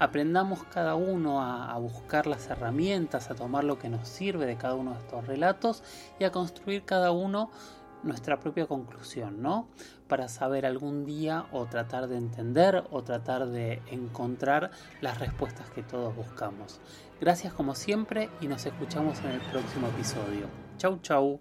aprendamos 0.00 0.64
cada 0.64 0.96
uno 0.96 1.42
a, 1.42 1.76
buscar 1.78 2.26
las 2.26 2.48
herramientas, 2.48 3.30
a 3.30 3.34
tomar 3.34 3.64
lo 3.64 3.78
que 3.78 3.88
nos 3.88 4.08
sirve 4.08 4.46
de 4.46 4.56
cada 4.56 4.74
uno 4.74 4.92
de 4.92 4.98
estos 4.98 5.26
relatos 5.26 5.84
y 6.18 6.24
a 6.24 6.32
construir 6.32 6.84
cada 6.84 7.12
uno 7.12 7.50
nuestra 8.02 8.40
propia 8.40 8.66
conclusión, 8.66 9.42
¿no? 9.42 9.68
Para 10.08 10.28
saber 10.28 10.64
algún 10.64 11.04
día 11.04 11.44
o 11.52 11.66
tratar 11.66 12.08
de 12.08 12.16
entender 12.16 12.82
o 12.90 13.02
tratar 13.02 13.46
de 13.46 13.82
encontrar 13.90 14.70
las 15.02 15.18
respuestas 15.18 15.70
que 15.70 15.82
todos 15.82 16.16
buscamos. 16.16 16.80
Gracias 17.20 17.52
como 17.52 17.74
siempre 17.74 18.30
y 18.40 18.48
nos 18.48 18.64
escuchamos 18.64 19.20
en 19.20 19.32
el 19.32 19.40
próximo 19.40 19.88
episodio. 19.88 20.46
Chau 20.78 20.98
chau. 21.02 21.40